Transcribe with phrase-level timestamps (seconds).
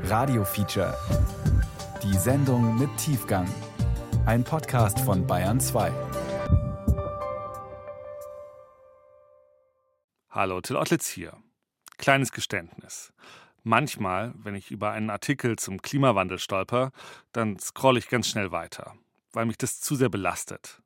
[0.00, 0.96] Radio Feature.
[2.02, 3.46] Die Sendung mit Tiefgang.
[4.26, 5.92] Ein Podcast von Bayern 2.
[10.30, 11.36] Hallo, Till Ottlitz hier.
[11.98, 13.12] Kleines Geständnis.
[13.62, 16.90] Manchmal, wenn ich über einen Artikel zum Klimawandel stolper,
[17.32, 18.96] dann scrolle ich ganz schnell weiter,
[19.32, 20.82] weil mich das zu sehr belastet.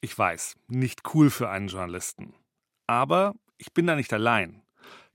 [0.00, 2.34] Ich weiß, nicht cool für einen Journalisten.
[2.86, 4.63] Aber ich bin da nicht allein.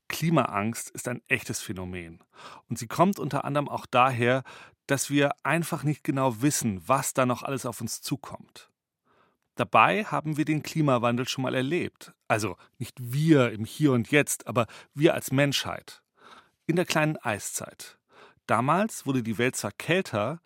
[0.10, 2.22] Klimaangst ist ein echtes Phänomen.
[2.68, 4.44] Und sie kommt unter anderem auch daher,
[4.88, 8.70] dass wir einfach nicht genau wissen, was da noch alles auf uns zukommt.
[9.56, 12.14] Dabei haben wir den Klimawandel schon mal erlebt.
[12.28, 16.02] Also nicht wir im Hier und Jetzt, aber wir als Menschheit.
[16.66, 18.00] In der kleinen Eiszeit.
[18.48, 20.42] Damals wurde die Welt zwar kälter,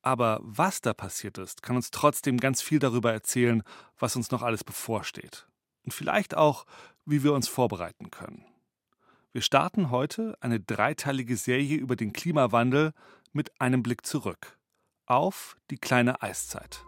[0.00, 3.62] aber was da passiert ist, kann uns trotzdem ganz viel darüber erzählen,
[3.98, 5.46] was uns noch alles bevorsteht.
[5.84, 6.64] Und vielleicht auch,
[7.04, 8.44] wie wir uns vorbereiten können.
[9.34, 12.92] Wir starten heute eine dreiteilige Serie über den Klimawandel
[13.32, 14.58] mit einem Blick zurück
[15.06, 16.84] auf die kleine Eiszeit.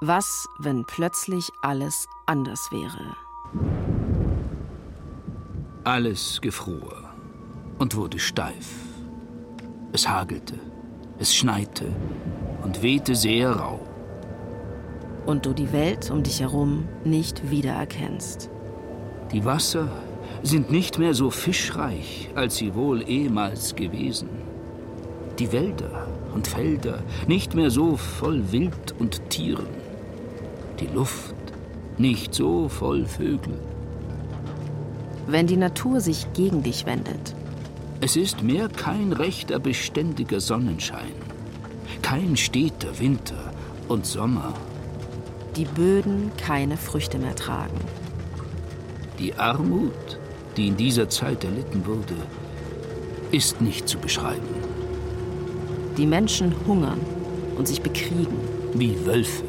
[0.00, 3.14] Was, wenn plötzlich alles anders wäre?
[5.84, 7.14] Alles gefror
[7.78, 8.70] und wurde steif.
[9.92, 10.58] Es hagelte,
[11.18, 11.94] es schneite
[12.62, 13.86] und wehte sehr rau.
[15.26, 18.51] Und du die Welt um dich herum nicht wiedererkennst.
[19.32, 19.88] Die Wasser
[20.42, 24.28] sind nicht mehr so fischreich, als sie wohl ehemals gewesen.
[25.38, 29.68] Die Wälder und Felder nicht mehr so voll Wild und Tieren.
[30.80, 31.34] Die Luft
[31.96, 33.58] nicht so voll Vögel.
[35.26, 37.34] Wenn die Natur sich gegen dich wendet.
[38.02, 41.14] Es ist mehr kein rechter beständiger Sonnenschein,
[42.02, 43.52] kein steter Winter
[43.88, 44.52] und Sommer.
[45.56, 47.80] Die Böden keine Früchte mehr tragen
[49.22, 50.18] die Armut,
[50.56, 52.16] die in dieser Zeit erlitten wurde,
[53.30, 54.54] ist nicht zu beschreiben.
[55.96, 57.00] Die Menschen hungern
[57.56, 58.40] und sich bekriegen.
[58.74, 59.44] Wie Wölfe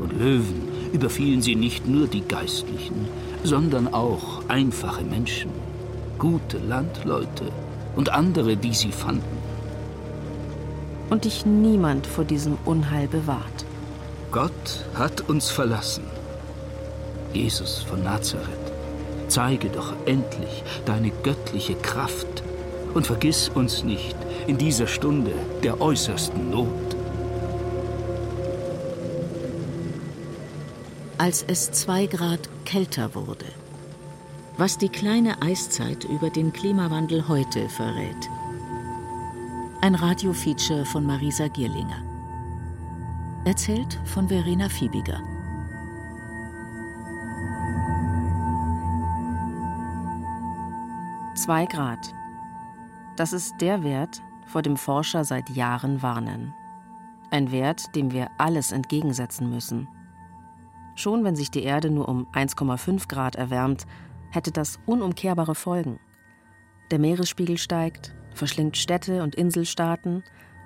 [0.00, 3.06] und Löwen überfielen sie nicht nur die Geistlichen,
[3.44, 5.50] sondern auch einfache Menschen,
[6.18, 7.52] gute Landleute
[7.94, 9.38] und andere, die sie fanden.
[11.10, 13.64] Und dich niemand vor diesem Unheil bewahrt.
[14.32, 16.04] Gott hat uns verlassen.
[17.32, 18.63] Jesus von Nazareth
[19.28, 22.42] Zeige doch endlich deine göttliche Kraft
[22.94, 26.68] und vergiss uns nicht in dieser Stunde der äußersten Not.
[31.18, 33.46] Als es zwei Grad kälter wurde.
[34.56, 38.30] Was die kleine Eiszeit über den Klimawandel heute verrät.
[39.80, 42.02] Ein Radiofeature von Marisa Gierlinger.
[43.44, 45.20] Erzählt von Verena Fiebiger.
[51.34, 52.14] Zwei Grad.
[53.16, 56.54] Das ist der Wert, vor dem Forscher seit Jahren warnen.
[57.30, 59.88] Ein Wert, dem wir alles entgegensetzen müssen.
[60.94, 63.84] Schon wenn sich die Erde nur um 1,5 Grad erwärmt,
[64.30, 65.98] hätte das unumkehrbare Folgen.
[66.92, 70.22] Der Meeresspiegel steigt, verschlingt Städte und Inselstaaten,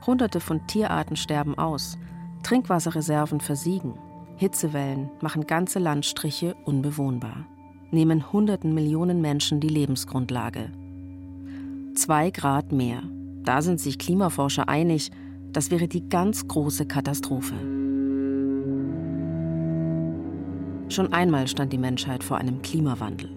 [0.06, 1.96] Hunderte von Tierarten sterben aus,
[2.42, 3.94] Trinkwasserreserven versiegen,
[4.36, 7.46] Hitzewellen machen ganze Landstriche unbewohnbar
[7.90, 10.70] nehmen hunderten Millionen Menschen die Lebensgrundlage.
[11.94, 13.02] Zwei Grad mehr.
[13.44, 15.10] Da sind sich Klimaforscher einig,
[15.52, 17.54] das wäre die ganz große Katastrophe.
[20.90, 23.30] Schon einmal stand die Menschheit vor einem Klimawandel.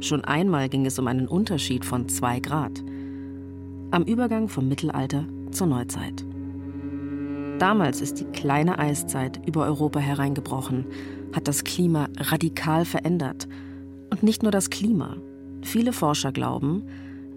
[0.00, 2.82] Schon einmal ging es um einen Unterschied von zwei Grad.
[3.90, 6.24] Am Übergang vom Mittelalter zur Neuzeit.
[7.58, 10.86] Damals ist die kleine Eiszeit über Europa hereingebrochen,
[11.34, 13.48] hat das Klima radikal verändert
[14.10, 15.16] und nicht nur das Klima.
[15.62, 16.84] Viele Forscher glauben,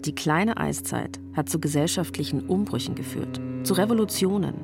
[0.04, 4.54] die kleine Eiszeit hat zu gesellschaftlichen Umbrüchen geführt, zu Revolutionen.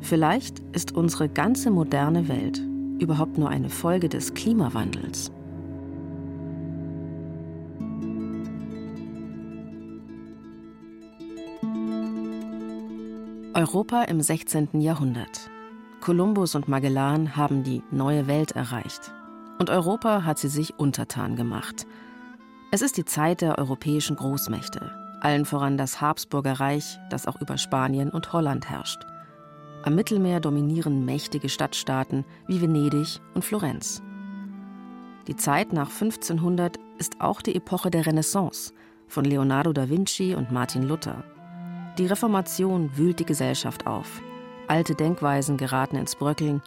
[0.00, 2.60] Vielleicht ist unsere ganze moderne Welt
[2.98, 5.32] überhaupt nur eine Folge des Klimawandels.
[13.54, 14.80] Europa im 16.
[14.80, 15.48] Jahrhundert.
[16.00, 19.12] Kolumbus und Magellan haben die neue Welt erreicht.
[19.58, 21.86] Und Europa hat sie sich untertan gemacht.
[22.70, 24.90] Es ist die Zeit der europäischen Großmächte,
[25.20, 29.06] allen voran das Habsburger Reich, das auch über Spanien und Holland herrscht.
[29.84, 34.02] Am Mittelmeer dominieren mächtige Stadtstaaten wie Venedig und Florenz.
[35.26, 38.72] Die Zeit nach 1500 ist auch die Epoche der Renaissance
[39.08, 41.22] von Leonardo da Vinci und Martin Luther.
[41.98, 44.20] Die Reformation wühlt die Gesellschaft auf.
[44.66, 46.62] Alte Denkweisen geraten ins Bröckeln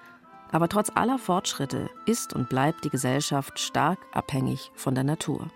[0.52, 5.50] aber trotz aller Fortschritte ist und bleibt die Gesellschaft stark abhängig von der Natur.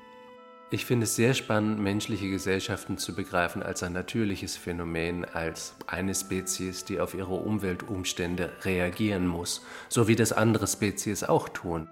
[0.73, 6.15] Ich finde es sehr spannend, menschliche Gesellschaften zu begreifen als ein natürliches Phänomen, als eine
[6.15, 11.89] Spezies, die auf ihre Umweltumstände reagieren muss, so wie das andere Spezies auch tun.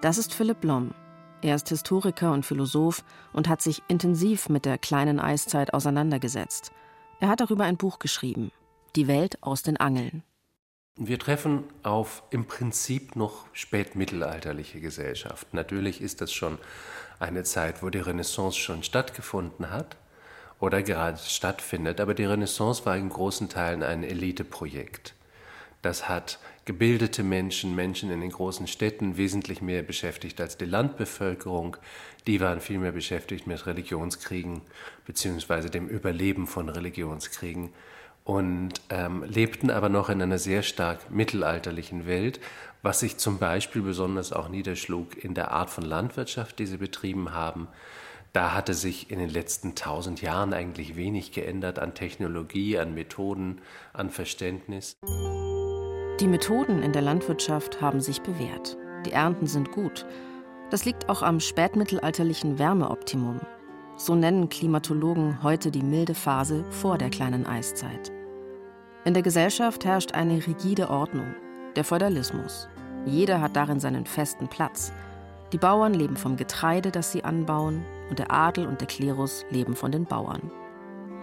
[0.00, 0.92] Das ist Philipp Blom.
[1.42, 3.04] Er ist Historiker und Philosoph
[3.34, 6.72] und hat sich intensiv mit der kleinen Eiszeit auseinandergesetzt.
[7.20, 8.50] Er hat darüber ein Buch geschrieben,
[8.94, 10.22] Die Welt aus den Angeln.
[10.98, 15.52] Wir treffen auf im Prinzip noch spätmittelalterliche Gesellschaft.
[15.52, 16.56] Natürlich ist das schon
[17.18, 19.98] eine Zeit, wo die Renaissance schon stattgefunden hat
[20.58, 25.12] oder gerade stattfindet, aber die Renaissance war in großen Teilen ein Eliteprojekt.
[25.82, 31.76] Das hat gebildete Menschen, Menschen in den großen Städten wesentlich mehr beschäftigt als die Landbevölkerung.
[32.26, 34.62] Die waren viel mehr beschäftigt mit Religionskriegen
[35.04, 37.68] beziehungsweise dem Überleben von Religionskriegen
[38.26, 42.40] und ähm, lebten aber noch in einer sehr stark mittelalterlichen Welt,
[42.82, 47.34] was sich zum Beispiel besonders auch niederschlug in der Art von Landwirtschaft, die sie betrieben
[47.34, 47.68] haben.
[48.32, 53.60] Da hatte sich in den letzten tausend Jahren eigentlich wenig geändert an Technologie, an Methoden,
[53.92, 54.96] an Verständnis.
[56.20, 58.76] Die Methoden in der Landwirtschaft haben sich bewährt.
[59.06, 60.04] Die Ernten sind gut.
[60.70, 63.40] Das liegt auch am spätmittelalterlichen Wärmeoptimum.
[63.98, 68.12] So nennen Klimatologen heute die milde Phase vor der kleinen Eiszeit.
[69.06, 71.34] In der Gesellschaft herrscht eine rigide Ordnung,
[71.76, 72.68] der Feudalismus.
[73.06, 74.92] Jeder hat darin seinen festen Platz.
[75.52, 79.74] Die Bauern leben vom Getreide, das sie anbauen, und der Adel und der Klerus leben
[79.74, 80.50] von den Bauern.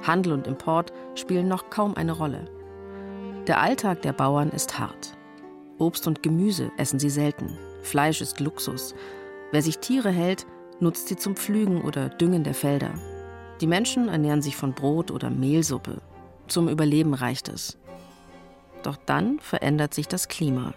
[0.01, 2.45] Handel und Import spielen noch kaum eine Rolle.
[3.45, 5.15] Der Alltag der Bauern ist hart.
[5.77, 7.57] Obst und Gemüse essen sie selten.
[7.81, 8.95] Fleisch ist Luxus.
[9.51, 10.47] Wer sich Tiere hält,
[10.83, 12.93] nutzt sie zum Pflügen oder Düngen der Felder.
[13.61, 16.01] Die Menschen ernähren sich von Brot oder Mehlsuppe.
[16.47, 17.77] Zum Überleben reicht es.
[18.83, 20.73] Doch dann verändert sich das Klima.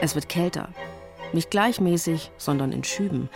[0.00, 0.70] Es wird kälter.
[1.32, 3.28] Nicht gleichmäßig, sondern in Schüben.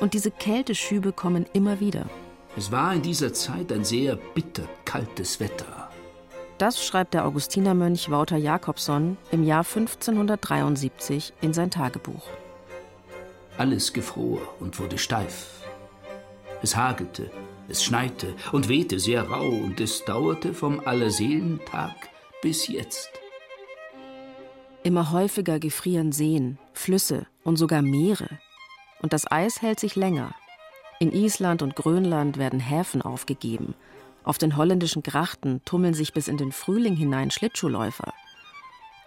[0.00, 2.06] Und diese Kälteschübe kommen immer wieder.
[2.56, 5.79] Es war in dieser Zeit ein sehr bitter kaltes Wetter.
[6.60, 12.26] Das schreibt der Augustinermönch Wouter Jakobson im Jahr 1573 in sein Tagebuch.
[13.56, 15.64] Alles gefror und wurde steif.
[16.60, 17.30] Es hagelte,
[17.70, 21.94] es schneite und wehte sehr rau und es dauerte vom Allerseelentag
[22.42, 23.08] bis jetzt.
[24.82, 28.38] Immer häufiger gefrieren Seen, Flüsse und sogar Meere.
[29.00, 30.34] Und das Eis hält sich länger.
[30.98, 33.74] In Island und Grönland werden Häfen aufgegeben.
[34.30, 38.14] Auf den holländischen Grachten tummeln sich bis in den Frühling hinein Schlittschuhläufer.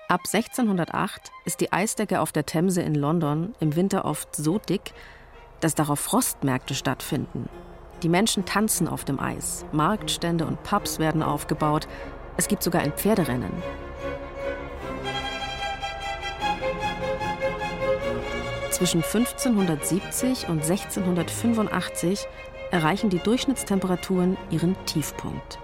[0.09, 4.91] Ab 1608 ist die Eisdecke auf der Themse in London im Winter oft so dick,
[5.61, 7.47] dass darauf Frostmärkte stattfinden.
[8.01, 11.87] Die Menschen tanzen auf dem Eis, Marktstände und Pubs werden aufgebaut,
[12.35, 13.53] es gibt sogar ein Pferderennen.
[18.71, 22.27] Zwischen 1570 und 1685
[22.73, 25.59] erreichen die Durchschnittstemperaturen ihren Tiefpunkt.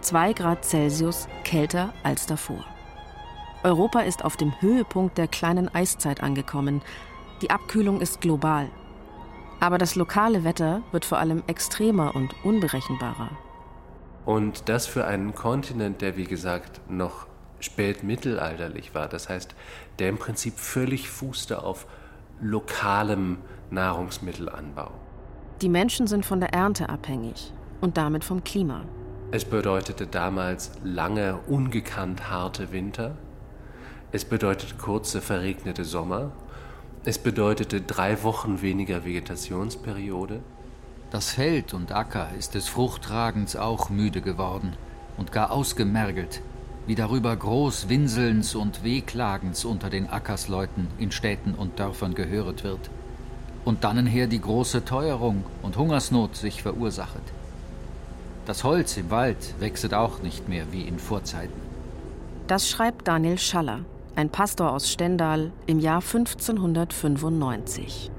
[0.00, 2.64] 2 Grad Celsius kälter als davor.
[3.62, 6.82] Europa ist auf dem Höhepunkt der kleinen Eiszeit angekommen.
[7.40, 8.68] Die Abkühlung ist global.
[9.60, 13.30] Aber das lokale Wetter wird vor allem extremer und unberechenbarer.
[14.26, 17.28] Und das für einen Kontinent, der wie gesagt noch
[17.60, 19.06] spätmittelalterlich war.
[19.06, 19.54] Das heißt,
[20.00, 21.86] der im Prinzip völlig fußte auf
[22.40, 23.38] lokalem
[23.70, 24.90] Nahrungsmittelanbau.
[25.62, 27.52] Die Menschen sind von der Ernte abhängig
[27.82, 28.86] und damit vom Klima.
[29.30, 33.18] Es bedeutete damals lange, ungekannt harte Winter.
[34.10, 36.32] Es bedeutete kurze, verregnete Sommer.
[37.04, 40.40] Es bedeutete drei Wochen weniger Vegetationsperiode.
[41.10, 44.76] Das Feld und Acker ist des Fruchttragens auch müde geworden
[45.18, 46.40] und gar ausgemergelt,
[46.86, 52.90] wie darüber groß Winselns und Wehklagens unter den Ackersleuten in Städten und Dörfern gehöret wird
[53.64, 57.22] und dannenher die große Teuerung und Hungersnot sich verursachet.
[58.46, 61.60] Das Holz im Wald wächst auch nicht mehr wie in Vorzeiten.
[62.46, 63.80] Das schreibt Daniel Schaller,
[64.16, 68.10] ein Pastor aus Stendal im Jahr 1595.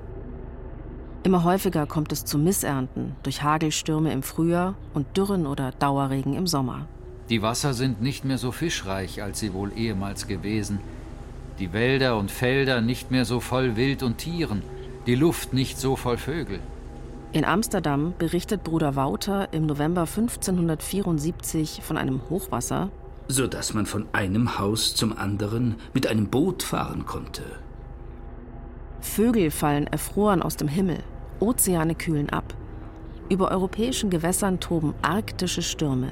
[1.24, 6.48] Immer häufiger kommt es zu Missernten durch Hagelstürme im Frühjahr und Dürren oder Dauerregen im
[6.48, 6.88] Sommer.
[7.30, 10.80] Die Wasser sind nicht mehr so fischreich, als sie wohl ehemals gewesen.
[11.60, 14.64] Die Wälder und Felder nicht mehr so voll Wild und Tieren
[15.08, 16.60] die Luft nicht so voll Vögel.
[17.34, 22.90] In Amsterdam berichtet Bruder Wouter im November 1574 von einem Hochwasser,
[23.28, 27.44] so dass man von einem Haus zum anderen mit einem Boot fahren konnte.
[29.00, 31.00] Vögel fallen erfroren aus dem Himmel,
[31.40, 32.54] Ozeane kühlen ab.
[33.30, 36.12] Über europäischen Gewässern toben arktische Stürme.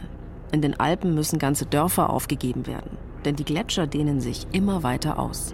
[0.51, 5.19] In den Alpen müssen ganze Dörfer aufgegeben werden, denn die Gletscher dehnen sich immer weiter
[5.19, 5.53] aus.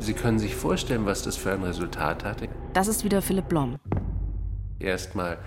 [0.00, 2.48] Sie können sich vorstellen, was das für ein Resultat hatte.
[2.72, 3.76] Das ist wieder Philipp Blom.
[4.78, 5.38] Erstmal,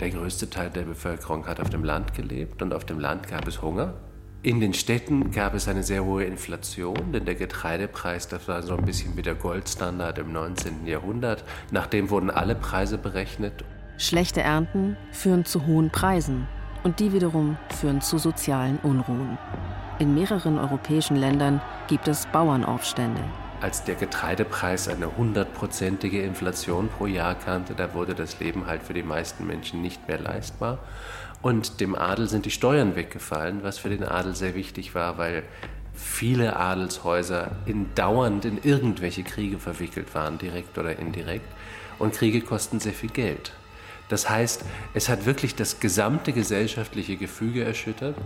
[0.00, 3.48] der größte Teil der Bevölkerung hat auf dem Land gelebt und auf dem Land gab
[3.48, 3.94] es Hunger.
[4.42, 8.76] In den Städten gab es eine sehr hohe Inflation, denn der Getreidepreis, das war so
[8.76, 10.86] ein bisschen wie der Goldstandard im 19.
[10.86, 11.44] Jahrhundert.
[11.70, 13.64] Nachdem wurden alle Preise berechnet.
[13.96, 16.48] Schlechte Ernten führen zu hohen Preisen
[16.82, 19.38] und die wiederum führen zu sozialen Unruhen.
[19.98, 23.22] In mehreren europäischen Ländern gibt es Bauernaufstände.
[23.62, 28.92] Als der Getreidepreis eine hundertprozentige Inflation pro Jahr kannte, da wurde das Leben halt für
[28.92, 30.80] die meisten Menschen nicht mehr leistbar.
[31.42, 35.44] Und dem Adel sind die Steuern weggefallen, was für den Adel sehr wichtig war, weil
[35.94, 41.46] viele Adelshäuser in dauernd in irgendwelche Kriege verwickelt waren, direkt oder indirekt.
[42.00, 43.52] Und Kriege kosten sehr viel Geld.
[44.08, 48.16] Das heißt, es hat wirklich das gesamte gesellschaftliche Gefüge erschüttert.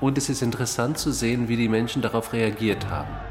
[0.00, 3.27] Und es ist interessant zu sehen, wie die Menschen darauf reagiert haben.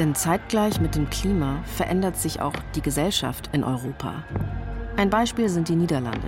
[0.00, 4.24] Denn zeitgleich mit dem Klima verändert sich auch die Gesellschaft in Europa.
[4.96, 6.26] Ein Beispiel sind die Niederlande.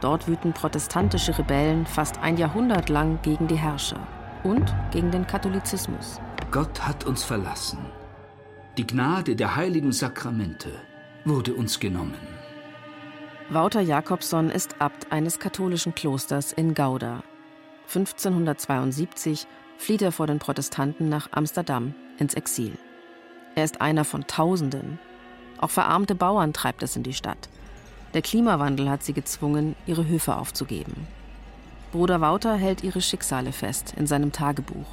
[0.00, 3.98] Dort wüten protestantische Rebellen fast ein Jahrhundert lang gegen die Herrscher
[4.44, 6.20] und gegen den Katholizismus.
[6.52, 7.80] Gott hat uns verlassen.
[8.78, 10.70] Die Gnade der heiligen Sakramente
[11.24, 12.14] wurde uns genommen.
[13.48, 17.24] Wouter Jakobson ist Abt eines katholischen Klosters in Gouda.
[17.88, 19.48] 1572
[19.78, 22.78] flieht er vor den Protestanten nach Amsterdam ins Exil.
[23.60, 24.98] Er ist einer von Tausenden.
[25.58, 27.50] Auch verarmte Bauern treibt es in die Stadt.
[28.14, 31.06] Der Klimawandel hat sie gezwungen, ihre Höfe aufzugeben.
[31.92, 34.86] Bruder Wouter hält ihre Schicksale fest in seinem Tagebuch.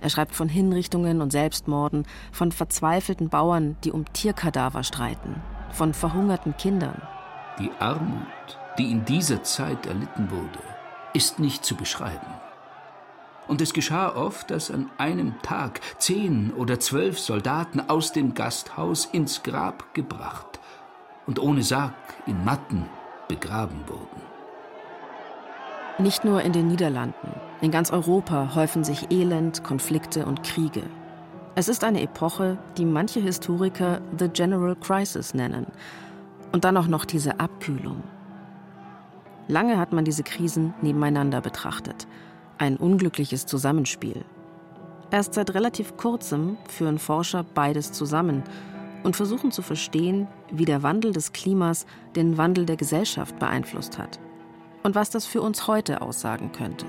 [0.00, 6.56] Er schreibt von Hinrichtungen und Selbstmorden, von verzweifelten Bauern, die um Tierkadaver streiten, von verhungerten
[6.56, 7.00] Kindern.
[7.60, 10.58] Die Armut, die in dieser Zeit erlitten wurde,
[11.12, 12.26] ist nicht zu beschreiben.
[13.46, 19.04] Und es geschah oft, dass an einem Tag zehn oder zwölf Soldaten aus dem Gasthaus
[19.04, 20.60] ins Grab gebracht
[21.26, 21.94] und ohne Sarg
[22.26, 22.86] in Matten
[23.28, 24.22] begraben wurden.
[25.98, 27.28] Nicht nur in den Niederlanden,
[27.60, 30.82] in ganz Europa häufen sich Elend, Konflikte und Kriege.
[31.54, 35.66] Es ist eine Epoche, die manche Historiker The General Crisis nennen.
[36.52, 38.02] Und dann auch noch diese Abkühlung.
[39.46, 42.08] Lange hat man diese Krisen nebeneinander betrachtet.
[42.58, 44.24] Ein unglückliches Zusammenspiel.
[45.10, 48.42] Erst seit relativ kurzem führen Forscher beides zusammen
[49.02, 54.18] und versuchen zu verstehen, wie der Wandel des Klimas den Wandel der Gesellschaft beeinflusst hat
[54.84, 56.86] und was das für uns heute aussagen könnte.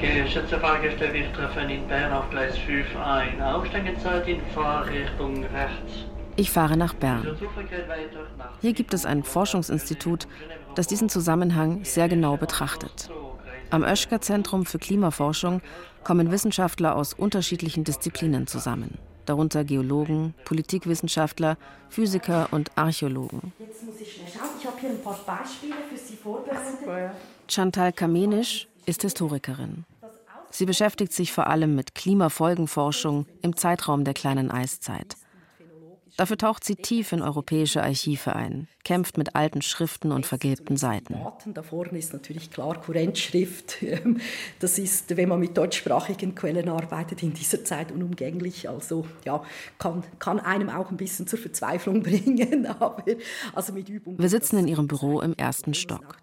[0.00, 3.42] Geschätzte Fahrgäste, wir treffen in Bern auf Gleis 5 ein.
[3.42, 6.06] Aussteigezeit in Fahrrichtung rechts.
[6.36, 7.36] Ich fahre nach Bern.
[8.62, 10.26] Hier gibt es ein Forschungsinstitut,
[10.74, 13.10] das diesen Zusammenhang sehr genau betrachtet.
[13.68, 15.60] Am Oeschger Zentrum für Klimaforschung
[16.02, 21.58] kommen Wissenschaftler aus unterschiedlichen Disziplinen zusammen, darunter Geologen, Politikwissenschaftler,
[21.90, 23.52] Physiker und Archäologen.
[23.58, 27.12] Jetzt muss ich schnell schauen, ich habe hier ein paar Beispiele für Sie vorbereitet.
[27.48, 29.84] Chantal Kamenisch ist Historikerin.
[30.50, 35.16] Sie beschäftigt sich vor allem mit Klimafolgenforschung im Zeitraum der kleinen Eiszeit.
[36.20, 41.16] Dafür taucht sie tief in europäische Archive ein, kämpft mit alten Schriften und vergilbten Seiten.
[41.46, 43.78] Da vorne ist natürlich klar Kurrentschrift.
[44.58, 48.68] Das ist, wenn man mit deutschsprachigen Quellen arbeitet, in dieser Zeit unumgänglich.
[48.68, 49.42] Also ja,
[49.78, 52.66] kann, kann einem auch ein bisschen zur Verzweiflung bringen.
[52.66, 53.02] Aber
[53.54, 54.18] also mit Übung.
[54.18, 56.18] Wir sitzen in ihrem Büro im ersten Stock.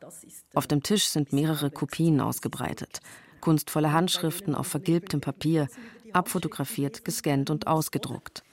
[0.54, 3.00] Auf dem Tisch sind mehrere Kopien ausgebreitet.
[3.42, 5.68] Kunstvolle Handschriften auf vergilbtem Papier,
[6.14, 8.44] abfotografiert, gescannt und ausgedruckt.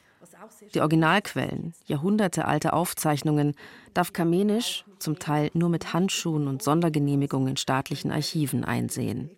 [0.72, 3.54] Die Originalquellen, jahrhundertealte Aufzeichnungen,
[3.92, 9.30] darf Kamenisch zum Teil nur mit Handschuhen und Sondergenehmigung in staatlichen Archiven einsehen.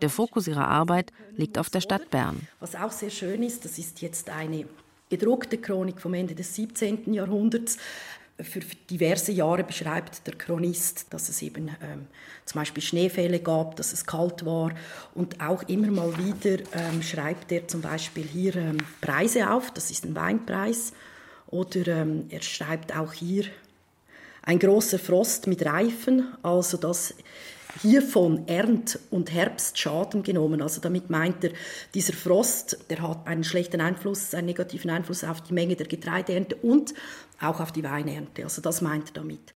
[0.00, 2.46] Der Fokus ihrer Arbeit liegt auf der Stadt Bern.
[2.60, 4.66] Was auch sehr schön ist, das ist jetzt eine
[5.10, 7.12] gedruckte Chronik vom Ende des 17.
[7.12, 7.78] Jahrhunderts
[8.40, 12.06] für diverse Jahre beschreibt der Chronist, dass es eben ähm,
[12.44, 14.72] zum Beispiel Schneefälle gab, dass es kalt war.
[15.14, 19.90] Und auch immer mal wieder ähm, schreibt er zum Beispiel hier ähm, Preise auf, das
[19.90, 20.92] ist ein Weinpreis,
[21.48, 23.46] oder ähm, er schreibt auch hier
[24.42, 27.14] ein großer Frost mit Reifen, also dass
[27.80, 30.62] hiervon Ernt- und Herbstschaden genommen.
[30.62, 31.52] Also damit meint er,
[31.94, 36.56] dieser Frost, der hat einen schlechten Einfluss, einen negativen Einfluss auf die Menge der Getreideernte
[36.56, 36.94] und
[37.40, 38.44] auch auf die Weinernte.
[38.44, 39.54] Also das meint er damit.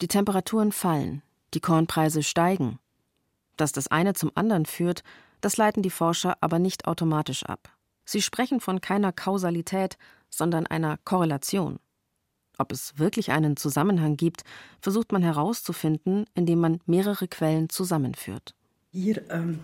[0.00, 1.22] Die Temperaturen fallen,
[1.54, 2.78] die Kornpreise steigen.
[3.56, 5.02] Dass das eine zum anderen führt,
[5.40, 7.70] das leiten die Forscher aber nicht automatisch ab.
[8.04, 9.96] Sie sprechen von keiner Kausalität,
[10.28, 11.78] sondern einer Korrelation.
[12.58, 14.42] Ob es wirklich einen Zusammenhang gibt,
[14.80, 18.54] versucht man herauszufinden, indem man mehrere Quellen zusammenführt.
[18.92, 19.60] Hier ähm,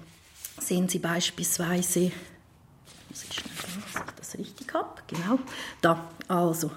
[0.60, 2.12] sehen Sie beispielsweise,
[3.08, 5.38] muss ich schnell sehen, ich das richtig habe, genau,
[5.80, 6.70] da, also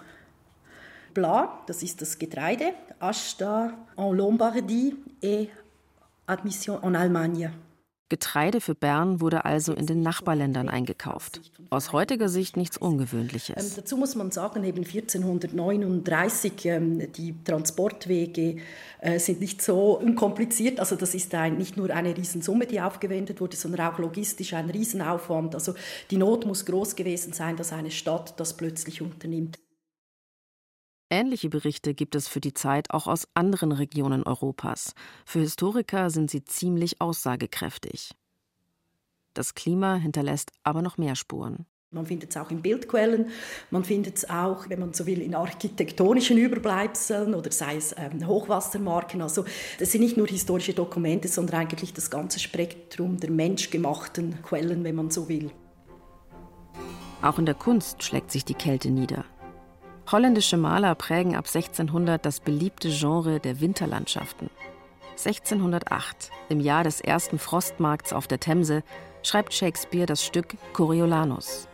[1.14, 5.50] Bla, das ist das Getreide, Ashta en Lombardie et
[6.28, 7.54] Admission en Allemagne.
[8.08, 11.42] Getreide für Bern wurde also in den Nachbarländern eingekauft.
[11.72, 13.56] Aus heutiger Sicht nichts Ungewöhnliches.
[13.58, 18.58] Ähm, dazu muss man sagen, eben 1439, ähm, die Transportwege
[19.00, 20.80] äh, sind nicht so unkompliziert.
[20.80, 24.70] Also das ist ein, nicht nur eine Riesensumme, die aufgewendet wurde, sondern auch logistisch ein
[24.70, 25.56] Riesenaufwand.
[25.56, 25.74] Also
[26.12, 29.58] die Not muss groß gewesen sein, dass eine Stadt das plötzlich unternimmt.
[31.10, 34.96] Ähnliche Berichte gibt es für die Zeit auch aus anderen Regionen Europas.
[35.26, 38.12] Für Historiker sind sie ziemlich aussagekräftig.
[39.36, 41.68] Das Klima hinterlässt aber noch mehr Spuren.
[41.92, 43.30] Man findet es auch in Bildquellen,
[43.70, 48.28] man findet es auch, wenn man so will, in architektonischen Überbleibseln oder sei es ähm,
[48.28, 49.22] Hochwassermarken.
[49.22, 49.46] Also
[49.80, 54.96] das sind nicht nur historische Dokumente, sondern eigentlich das ganze Spektrum der menschgemachten Quellen, wenn
[54.96, 55.52] man so will.
[57.22, 59.24] Auch in der Kunst schlägt sich die Kälte nieder.
[60.12, 64.52] Holländische Maler prägen ab 1600 das beliebte Genre der Winterlandschaften.
[65.18, 68.84] 1608, im Jahr des ersten Frostmarkts auf der Themse,
[69.24, 71.68] schreibt Shakespeare das Stück Coriolanus.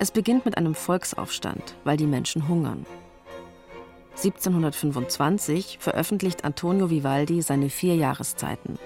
[0.00, 2.84] Es beginnt mit einem Volksaufstand, weil die Menschen hungern.
[4.16, 8.78] 1725 veröffentlicht Antonio Vivaldi seine vier Jahreszeiten.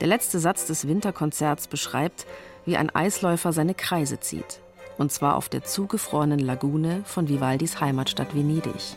[0.00, 2.26] Der letzte Satz des Winterkonzerts beschreibt,
[2.66, 4.60] wie ein Eisläufer seine Kreise zieht
[5.02, 8.96] und zwar auf der zugefrorenen Lagune von Vivaldis Heimatstadt Venedig.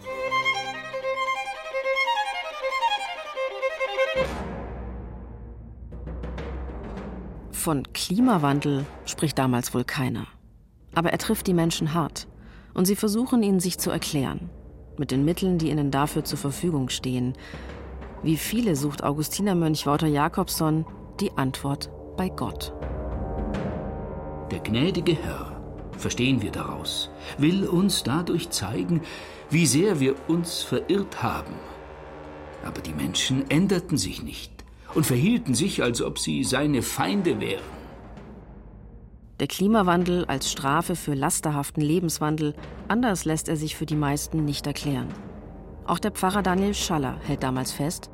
[7.52, 10.28] Von Klimawandel spricht damals wohl keiner.
[10.94, 12.28] Aber er trifft die Menschen hart
[12.76, 14.52] und sie versuchen ihn sich zu erklären,
[14.98, 17.34] mit den Mitteln, die ihnen dafür zur Verfügung stehen.
[18.22, 20.86] Wie viele sucht Augustinermönch Wouter Jakobson
[21.20, 22.74] die Antwort bei Gott.
[24.52, 25.45] Der gnädige Herr
[25.98, 29.02] verstehen wir daraus, will uns dadurch zeigen,
[29.50, 31.54] wie sehr wir uns verirrt haben.
[32.64, 34.52] Aber die Menschen änderten sich nicht
[34.94, 37.76] und verhielten sich, als ob sie seine Feinde wären.
[39.40, 42.56] Der Klimawandel als Strafe für lasterhaften Lebenswandel,
[42.88, 45.10] anders lässt er sich für die meisten nicht erklären.
[45.86, 48.10] Auch der Pfarrer Daniel Schaller hält damals fest,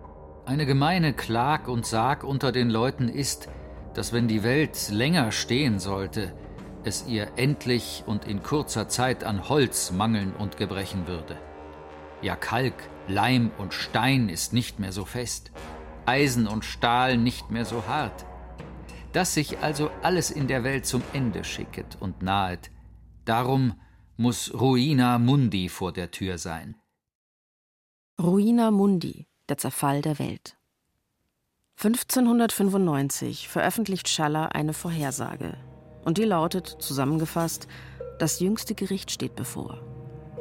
[0.45, 3.47] eine gemeine Klag und Sag unter den Leuten ist,
[3.93, 6.33] dass wenn die Welt länger stehen sollte,
[6.83, 11.37] es ihr endlich und in kurzer Zeit an Holz mangeln und gebrechen würde.
[12.21, 12.75] Ja, Kalk,
[13.07, 15.51] Leim und Stein ist nicht mehr so fest,
[16.05, 18.25] Eisen und Stahl nicht mehr so hart.
[19.13, 22.71] Dass sich also alles in der Welt zum Ende schicket und nahet,
[23.25, 23.73] darum
[24.17, 26.75] muss Ruina Mundi vor der Tür sein.
[28.21, 30.57] Ruina Mundi, der Zerfall der Welt.
[31.77, 35.57] 1595 veröffentlicht Schaller eine Vorhersage,
[36.05, 37.67] und die lautet, zusammengefasst,
[38.19, 39.79] das jüngste Gericht steht bevor.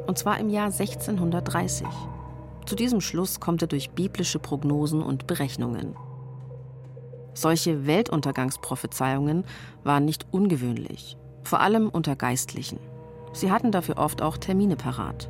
[0.07, 1.87] Und zwar im Jahr 1630.
[2.65, 5.95] Zu diesem Schluss kommt er durch biblische Prognosen und Berechnungen.
[7.33, 9.45] Solche Weltuntergangsprophezeiungen
[9.83, 12.79] waren nicht ungewöhnlich, vor allem unter Geistlichen.
[13.33, 15.29] Sie hatten dafür oft auch Termine parat.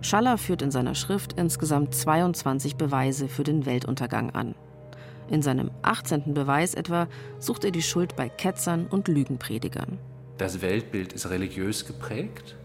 [0.00, 4.54] Schaller führt in seiner Schrift insgesamt 22 Beweise für den Weltuntergang an.
[5.28, 6.34] In seinem 18.
[6.34, 7.08] Beweis etwa
[7.38, 9.98] sucht er die Schuld bei Ketzern und Lügenpredigern.
[10.38, 12.56] Das Weltbild ist religiös geprägt.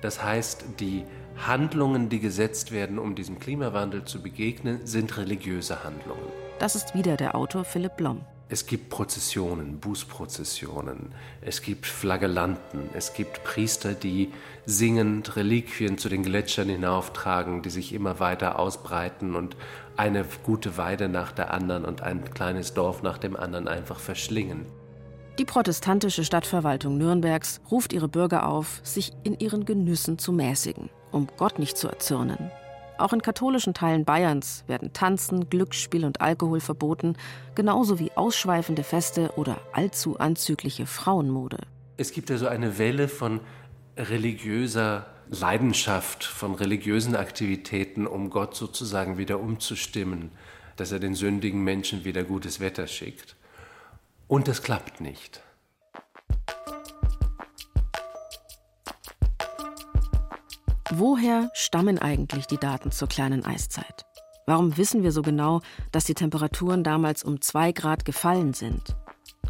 [0.00, 1.04] Das heißt, die
[1.36, 6.22] Handlungen, die gesetzt werden, um diesem Klimawandel zu begegnen, sind religiöse Handlungen.
[6.58, 8.22] Das ist wieder der Autor Philipp Blom.
[8.48, 14.30] Es gibt Prozessionen, Bußprozessionen, es gibt Flagellanten, es gibt Priester, die
[14.64, 19.56] singend Reliquien zu den Gletschern hinauftragen, die sich immer weiter ausbreiten und
[19.96, 24.66] eine gute Weide nach der anderen und ein kleines Dorf nach dem anderen einfach verschlingen.
[25.38, 31.28] Die protestantische Stadtverwaltung Nürnbergs ruft ihre Bürger auf, sich in ihren Genüssen zu mäßigen, um
[31.36, 32.50] Gott nicht zu erzürnen.
[32.98, 37.16] Auch in katholischen Teilen Bayerns werden Tanzen, Glücksspiel und Alkohol verboten,
[37.54, 41.58] genauso wie ausschweifende Feste oder allzu anzügliche Frauenmode.
[41.98, 43.40] Es gibt ja so eine Welle von
[43.98, 50.30] religiöser Leidenschaft, von religiösen Aktivitäten, um Gott sozusagen wieder umzustimmen,
[50.76, 53.34] dass er den sündigen Menschen wieder gutes Wetter schickt.
[54.28, 55.42] Und das klappt nicht.
[60.90, 64.06] Woher stammen eigentlich die Daten zur kleinen Eiszeit?
[64.46, 65.60] Warum wissen wir so genau,
[65.90, 68.94] dass die Temperaturen damals um zwei Grad gefallen sind?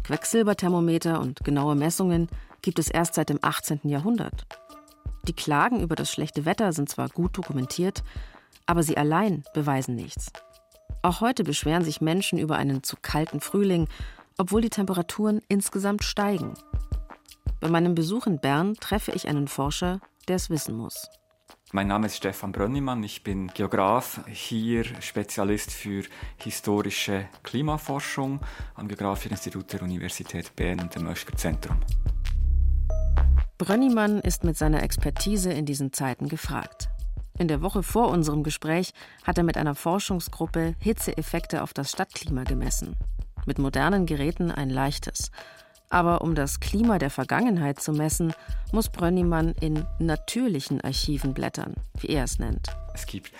[0.03, 2.27] Quecksilberthermometer und genaue Messungen
[2.63, 3.81] gibt es erst seit dem 18.
[3.83, 4.47] Jahrhundert.
[5.27, 8.03] Die Klagen über das schlechte Wetter sind zwar gut dokumentiert,
[8.65, 10.31] aber sie allein beweisen nichts.
[11.01, 13.87] Auch heute beschweren sich Menschen über einen zu kalten Frühling,
[14.37, 16.53] obwohl die Temperaturen insgesamt steigen.
[17.59, 21.09] Bei meinem Besuch in Bern treffe ich einen Forscher, der es wissen muss.
[21.73, 26.03] Mein Name ist Stefan Brönnimann, ich bin Geograf, hier Spezialist für
[26.37, 28.39] historische Klimaforschung
[28.75, 31.77] am Geographischen Institut der Universität Bern und dem Möschger Zentrum.
[33.57, 36.89] Brönnimann ist mit seiner Expertise in diesen Zeiten gefragt.
[37.39, 38.93] In der Woche vor unserem Gespräch
[39.23, 42.95] hat er mit einer Forschungsgruppe Hitzeeffekte auf das Stadtklima gemessen.
[43.47, 45.31] Mit modernen Geräten ein leichtes.
[45.89, 48.31] Aber um das Klima der Vergangenheit zu messen,
[48.71, 52.67] muss Brönnimann in natürlichen Archiven blättern, wie er es nennt.
[52.93, 53.31] Es gibt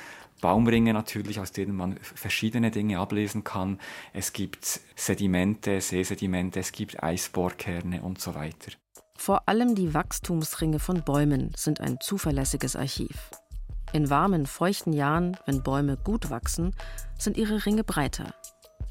[0.41, 3.79] Baumringe natürlich, aus denen man verschiedene Dinge ablesen kann.
[4.13, 8.71] Es gibt Sedimente, Seesedimente, es gibt Eisbohrkerne und so weiter.
[9.17, 13.31] Vor allem die Wachstumsringe von Bäumen sind ein zuverlässiges Archiv.
[13.91, 16.73] In warmen, feuchten Jahren, wenn Bäume gut wachsen,
[17.17, 18.33] sind ihre Ringe breiter.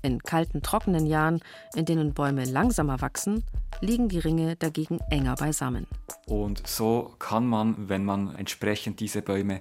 [0.02, 1.40] In kalten, trockenen Jahren,
[1.74, 3.44] in denen Bäume langsamer wachsen,
[3.80, 5.86] liegen die Ringe dagegen enger beisammen.
[6.26, 9.60] Und so kann man, wenn man entsprechend diese Bäume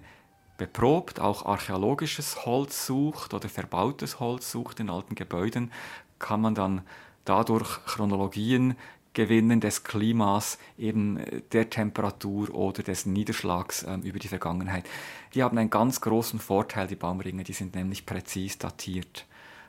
[0.58, 5.72] beprobt, auch archäologisches Holz sucht oder verbautes Holz sucht in alten Gebäuden,
[6.18, 6.82] kann man dann
[7.26, 8.76] dadurch Chronologien
[9.16, 14.86] Gewinnen des Klimas, eben äh, der Temperatur oder des Niederschlags äh, über die Vergangenheit.
[15.34, 19.26] Die haben einen ganz großen Vorteil, die Baumringe, die sind nämlich präzis datiert.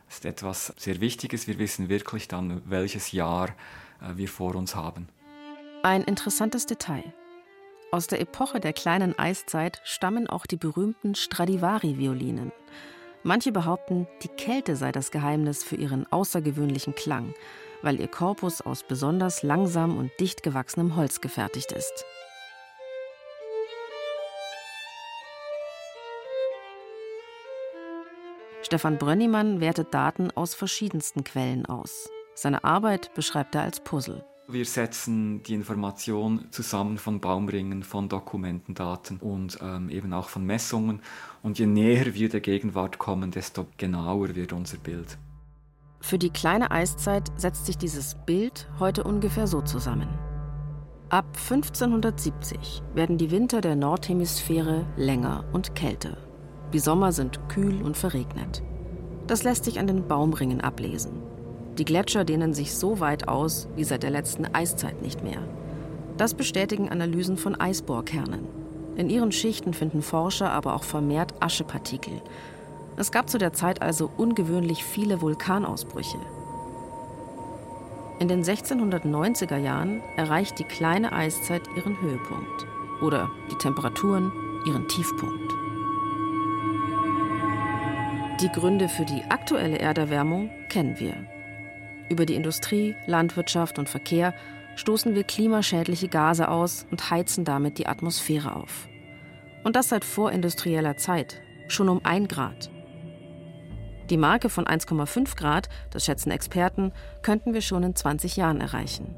[0.08, 1.46] Das ist etwas sehr Wichtiges.
[1.46, 3.48] Wir wissen wirklich dann, welches Jahr
[4.02, 5.08] äh, wir vor uns haben.
[5.82, 7.04] Ein interessantes Detail.
[7.92, 12.52] Aus der Epoche der kleinen Eiszeit stammen auch die berühmten Stradivari-Violinen.
[13.22, 17.32] Manche behaupten, die Kälte sei das Geheimnis für ihren außergewöhnlichen Klang
[17.86, 22.04] weil ihr Korpus aus besonders langsam und dicht gewachsenem Holz gefertigt ist.
[28.62, 32.10] Stefan Brönnimann wertet Daten aus verschiedensten Quellen aus.
[32.34, 34.24] Seine Arbeit beschreibt er als Puzzle.
[34.48, 41.02] Wir setzen die Information zusammen von Baumringen, von Dokumentendaten und ähm, eben auch von Messungen.
[41.44, 45.16] Und je näher wir der Gegenwart kommen, desto genauer wird unser Bild.
[46.00, 50.08] Für die kleine Eiszeit setzt sich dieses Bild heute ungefähr so zusammen.
[51.08, 56.16] Ab 1570 werden die Winter der Nordhemisphäre länger und kälter.
[56.72, 58.62] Die Sommer sind kühl und verregnet.
[59.26, 61.22] Das lässt sich an den Baumringen ablesen.
[61.78, 65.42] Die Gletscher dehnen sich so weit aus wie seit der letzten Eiszeit nicht mehr.
[66.16, 68.46] Das bestätigen Analysen von Eisbohrkernen.
[68.96, 72.22] In ihren Schichten finden Forscher aber auch vermehrt Aschepartikel,
[72.96, 76.18] es gab zu der Zeit also ungewöhnlich viele Vulkanausbrüche.
[78.18, 82.66] In den 1690er Jahren erreicht die kleine Eiszeit ihren Höhepunkt
[83.02, 84.32] oder die Temperaturen
[84.64, 85.52] ihren Tiefpunkt.
[88.40, 91.14] Die Gründe für die aktuelle Erderwärmung kennen wir.
[92.08, 94.34] Über die Industrie, Landwirtschaft und Verkehr
[94.76, 98.88] stoßen wir klimaschädliche Gase aus und heizen damit die Atmosphäre auf.
[99.64, 102.70] Und das seit vorindustrieller Zeit, schon um ein Grad.
[104.10, 106.92] Die Marke von 1,5 Grad, das schätzen Experten,
[107.22, 109.16] könnten wir schon in 20 Jahren erreichen.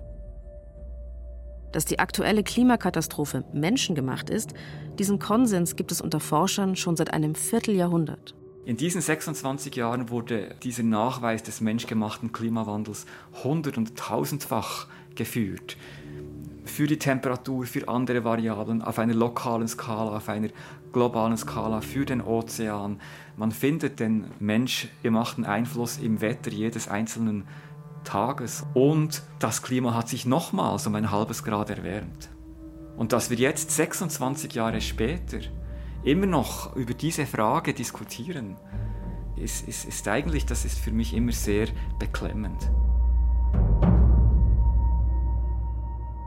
[1.72, 4.54] Dass die aktuelle Klimakatastrophe menschengemacht ist,
[4.98, 8.34] diesen Konsens gibt es unter Forschern schon seit einem Vierteljahrhundert.
[8.64, 13.04] In diesen 26 Jahren wurde dieser Nachweis des menschgemachten Klimawandels
[13.42, 15.76] hundert- und tausendfach geführt
[16.68, 20.48] für die Temperatur, für andere Variablen, auf einer lokalen Skala, auf einer
[20.92, 23.00] globalen Skala, für den Ozean.
[23.36, 27.44] Man findet den menschgemachten Einfluss im Wetter jedes einzelnen
[28.04, 28.64] Tages.
[28.74, 32.28] Und das Klima hat sich nochmals um ein halbes Grad erwärmt.
[32.96, 35.38] Und dass wir jetzt 26 Jahre später
[36.02, 38.56] immer noch über diese Frage diskutieren,
[39.36, 42.70] ist, ist, ist eigentlich, das ist für mich immer sehr beklemmend.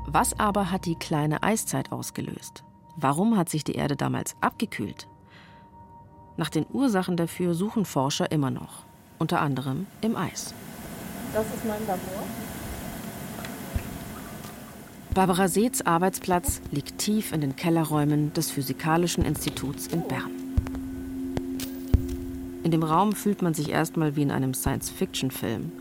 [0.07, 2.63] Was aber hat die kleine Eiszeit ausgelöst?
[2.97, 5.07] Warum hat sich die Erde damals abgekühlt?
[6.37, 8.85] Nach den Ursachen dafür suchen Forscher immer noch,
[9.19, 10.53] unter anderem im Eis.
[11.33, 12.23] Das ist mein Labor.
[15.13, 20.31] Barbara Seeths Arbeitsplatz liegt tief in den Kellerräumen des Physikalischen Instituts in Bern.
[22.63, 25.71] In dem Raum fühlt man sich erstmal wie in einem Science-Fiction-Film.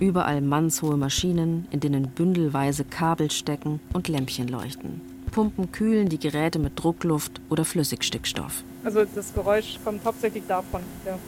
[0.00, 5.00] Überall mannshohe Maschinen, in denen bündelweise Kabel stecken und Lämpchen leuchten.
[5.30, 8.64] Pumpen kühlen die Geräte mit Druckluft oder Flüssigstickstoff.
[8.84, 10.82] Also das Geräusch kommt hauptsächlich davon.
[11.06, 11.18] Ja.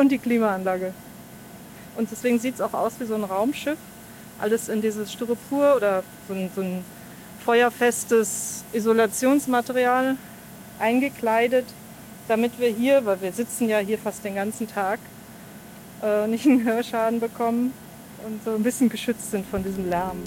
[0.00, 0.94] Und die Klimaanlage.
[1.96, 3.78] Und deswegen sieht es auch aus wie so ein Raumschiff.
[4.40, 6.84] Alles in dieses Styropor oder so ein, so ein
[7.44, 10.16] feuerfestes Isolationsmaterial
[10.78, 11.66] eingekleidet,
[12.28, 14.98] damit wir hier, weil wir sitzen ja hier fast den ganzen Tag,
[16.02, 17.72] äh, nicht einen Hörschaden bekommen
[18.26, 20.18] und so ein bisschen geschützt sind von diesem Lärm.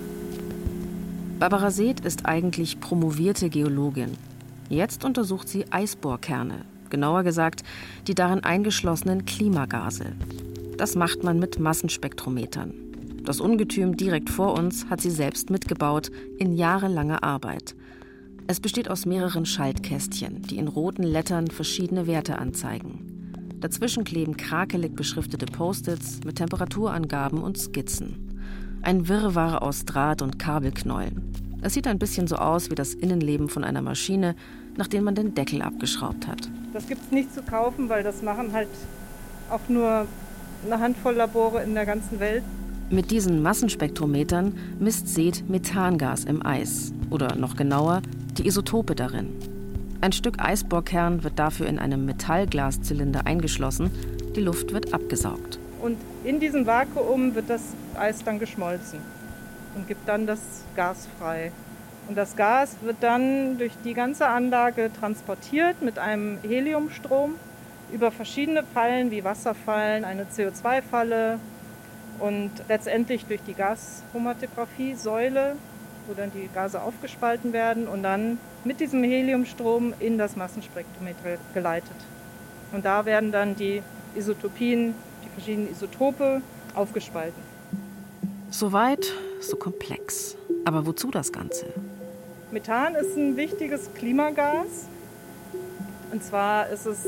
[1.46, 4.18] Barbara Seeth ist eigentlich promovierte Geologin.
[4.68, 7.62] Jetzt untersucht sie Eisbohrkerne, genauer gesagt
[8.08, 10.14] die darin eingeschlossenen Klimagase.
[10.80, 12.74] Das macht man mit Massenspektrometern.
[13.22, 17.76] Das Ungetüm direkt vor uns hat sie selbst mitgebaut in jahrelanger Arbeit.
[18.48, 23.52] Es besteht aus mehreren Schaltkästchen, die in roten Lettern verschiedene Werte anzeigen.
[23.60, 28.25] Dazwischen kleben krakelig beschriftete Post-its mit Temperaturangaben und Skizzen.
[28.86, 31.24] Ein Wirrwarr aus Draht und Kabelknäulen.
[31.64, 34.36] Es sieht ein bisschen so aus wie das Innenleben von einer Maschine,
[34.78, 36.52] nachdem man den Deckel abgeschraubt hat.
[36.72, 38.68] Das gibt es nicht zu kaufen, weil das machen halt
[39.50, 40.06] auch nur
[40.64, 42.44] eine Handvoll Labore in der ganzen Welt.
[42.92, 48.04] Mit diesen Massenspektrometern misst Seed Methangas im Eis oder noch genauer
[48.38, 49.30] die Isotope darin.
[50.02, 53.90] Ein Stück Eisbohrkern wird dafür in einem Metallglaszylinder eingeschlossen,
[54.36, 55.58] die Luft wird abgesaugt.
[55.86, 57.62] Und in diesem Vakuum wird das
[57.96, 59.00] Eis dann geschmolzen
[59.76, 60.40] und gibt dann das
[60.76, 61.52] Gas frei.
[62.08, 67.36] Und das Gas wird dann durch die ganze Anlage transportiert mit einem Heliumstrom
[67.94, 71.38] über verschiedene Fallen wie Wasserfallen, eine CO2-Falle
[72.18, 75.56] und letztendlich durch die Gaschromatographie-Säule,
[76.08, 81.98] wo dann die Gase aufgespalten werden und dann mit diesem Heliumstrom in das Massenspektrometer geleitet.
[82.72, 83.84] Und da werden dann die
[84.16, 84.96] Isotopien,
[85.36, 86.42] verschiedenen Isotope
[86.74, 87.42] aufgespalten.
[88.50, 90.36] Soweit, so komplex.
[90.66, 91.68] Aber wozu das Ganze?
[92.52, 94.88] Methan ist ein wichtiges Klimagas.
[96.12, 97.00] Und zwar ist es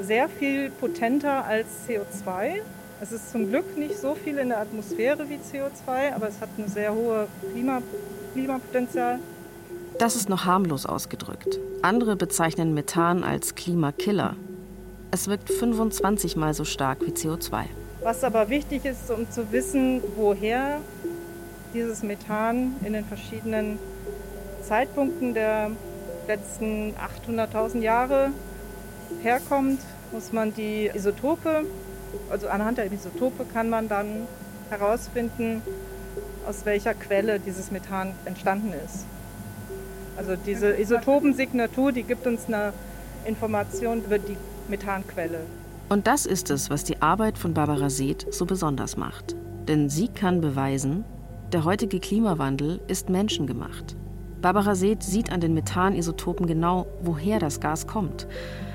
[0.00, 2.60] sehr viel potenter als CO2.
[3.00, 6.48] Es ist zum Glück nicht so viel in der Atmosphäre wie CO2, aber es hat
[6.56, 7.82] ein sehr hohes Klima,
[8.32, 9.18] Klimapotenzial.
[9.98, 11.58] Das ist noch harmlos ausgedrückt.
[11.82, 14.36] Andere bezeichnen Methan als Klimakiller.
[15.10, 17.64] Es wirkt 25 mal so stark wie CO2.
[18.02, 20.80] Was aber wichtig ist, um zu wissen, woher
[21.72, 23.78] dieses Methan in den verschiedenen
[24.62, 25.70] Zeitpunkten der
[26.26, 26.94] letzten
[27.26, 28.30] 800.000 Jahre
[29.22, 29.80] herkommt,
[30.12, 31.64] muss man die Isotope,
[32.30, 34.26] also anhand der Isotope kann man dann
[34.70, 35.62] herausfinden,
[36.48, 39.04] aus welcher Quelle dieses Methan entstanden ist.
[40.16, 42.72] Also diese Isotopensignatur, die gibt uns eine
[43.24, 44.36] Information über die
[44.68, 45.46] Methanquelle.
[45.88, 49.36] Und das ist es, was die Arbeit von Barbara Seeth so besonders macht.
[49.68, 51.04] Denn sie kann beweisen,
[51.52, 53.96] der heutige Klimawandel ist menschengemacht.
[54.42, 58.26] Barbara Seeth sieht an den Methanisotopen genau, woher das Gas kommt.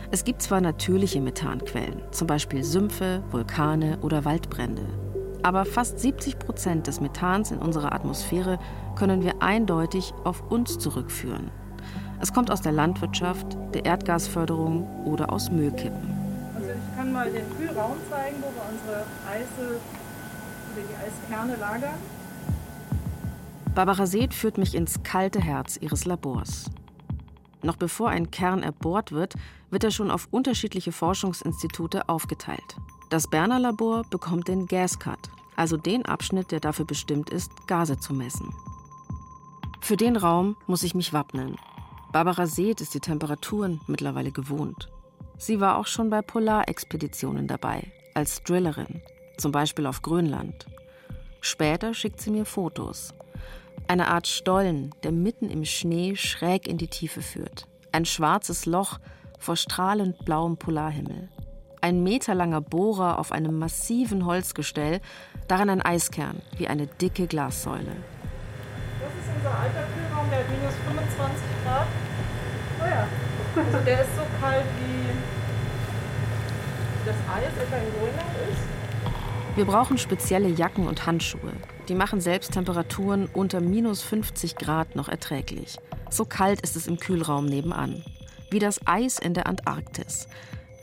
[0.09, 4.85] Es gibt zwar natürliche Methanquellen, zum Beispiel Sümpfe, Vulkane oder Waldbrände.
[5.43, 8.59] Aber fast 70 Prozent des Methans in unserer Atmosphäre
[8.95, 11.51] können wir eindeutig auf uns zurückführen.
[12.21, 16.13] Es kommt aus der Landwirtschaft, der Erdgasförderung oder aus Müllkippen.
[16.55, 19.79] Also ich kann mal den Kühlraum zeigen, wo wir unsere Eise
[20.71, 21.95] oder die Eiskerne lagern.
[23.73, 26.69] Barbara Seeth führt mich ins kalte Herz ihres Labors.
[27.63, 29.33] Noch bevor ein Kern erbohrt wird,
[29.71, 32.75] wird er schon auf unterschiedliche Forschungsinstitute aufgeteilt.
[33.09, 38.13] Das Berner Labor bekommt den Gascut, also den Abschnitt, der dafür bestimmt ist, Gase zu
[38.13, 38.53] messen.
[39.79, 41.57] Für den Raum muss ich mich wappnen.
[42.11, 44.89] Barbara Seeth ist die Temperaturen mittlerweile gewohnt.
[45.37, 49.01] Sie war auch schon bei Polarexpeditionen dabei, als Drillerin,
[49.37, 50.65] zum Beispiel auf Grönland.
[51.39, 53.13] Später schickt sie mir Fotos,
[53.87, 57.67] eine Art Stollen, der mitten im Schnee schräg in die Tiefe führt.
[57.91, 58.99] Ein schwarzes Loch
[59.39, 61.29] vor strahlend blauem Polarhimmel.
[61.81, 65.01] Ein meterlanger Bohrer auf einem massiven Holzgestell,
[65.47, 67.95] darin ein Eiskern wie eine dicke Glassäule.
[69.01, 71.87] Das ist unser alter Kühlraum, der minus 25 Grad.
[73.55, 75.07] Also der ist so kalt wie
[77.05, 79.57] das Eis etwa in Grönland ist.
[79.57, 81.51] Wir brauchen spezielle Jacken und Handschuhe.
[81.89, 85.77] Die machen selbst Temperaturen unter minus 50 Grad noch erträglich.
[86.09, 88.03] So kalt ist es im Kühlraum nebenan.
[88.49, 90.27] Wie das Eis in der Antarktis.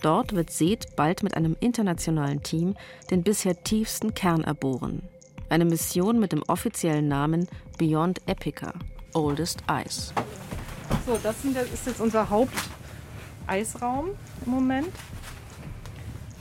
[0.03, 2.75] Dort wird Seth bald mit einem internationalen Team
[3.11, 5.03] den bisher tiefsten Kern erbohren.
[5.49, 8.75] Eine Mission mit dem offiziellen Namen Beyond Epica,
[9.15, 10.13] Oldest Ice.
[11.07, 14.11] So, das ist jetzt unser Haupteisraum
[14.45, 14.93] im Moment.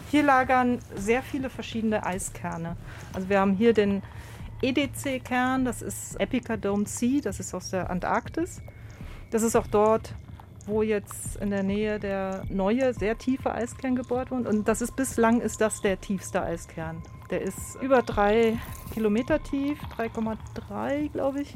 [0.10, 2.78] Hier lagern sehr viele verschiedene Eiskerne.
[3.14, 4.04] Also wir haben hier den
[4.62, 8.62] EDC-Kern, das ist Epica Dome C, das ist aus der Antarktis.
[9.32, 10.14] Das ist auch dort,
[10.66, 14.50] wo jetzt in der Nähe der neue, sehr tiefe Eiskern gebohrt wurde.
[14.50, 17.04] Und das ist bislang ist das der tiefste Eiskern.
[17.30, 18.58] Der ist über drei
[18.94, 21.56] Kilometer tief, 3,3 glaube ich.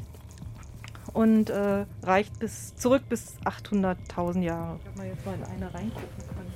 [1.12, 4.78] Und äh, reicht bis zurück bis 800.000 Jahre.
[4.84, 6.46] Wenn man jetzt mal in eine reingucken kann.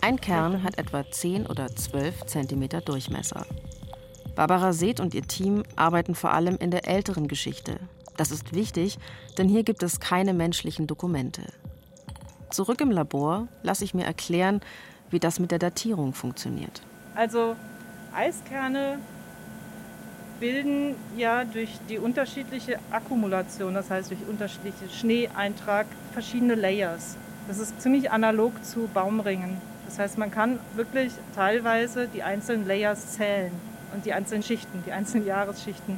[0.00, 3.46] Ein Kern hat etwa 10 oder 12 Zentimeter Durchmesser.
[4.34, 7.78] Barbara Seeth und ihr Team arbeiten vor allem in der älteren Geschichte.
[8.16, 8.98] Das ist wichtig,
[9.38, 11.42] denn hier gibt es keine menschlichen Dokumente.
[12.50, 14.60] Zurück im Labor lasse ich mir erklären,
[15.10, 16.82] wie das mit der Datierung funktioniert.
[17.14, 17.56] Also
[18.14, 18.98] Eiskerne
[20.42, 27.16] bilden ja durch die unterschiedliche Akkumulation, das heißt durch unterschiedliche Schneeeintrag, verschiedene Layers.
[27.46, 29.58] Das ist ziemlich analog zu Baumringen.
[29.86, 33.52] Das heißt, man kann wirklich teilweise die einzelnen Layers zählen
[33.94, 35.96] und die einzelnen Schichten, die einzelnen Jahresschichten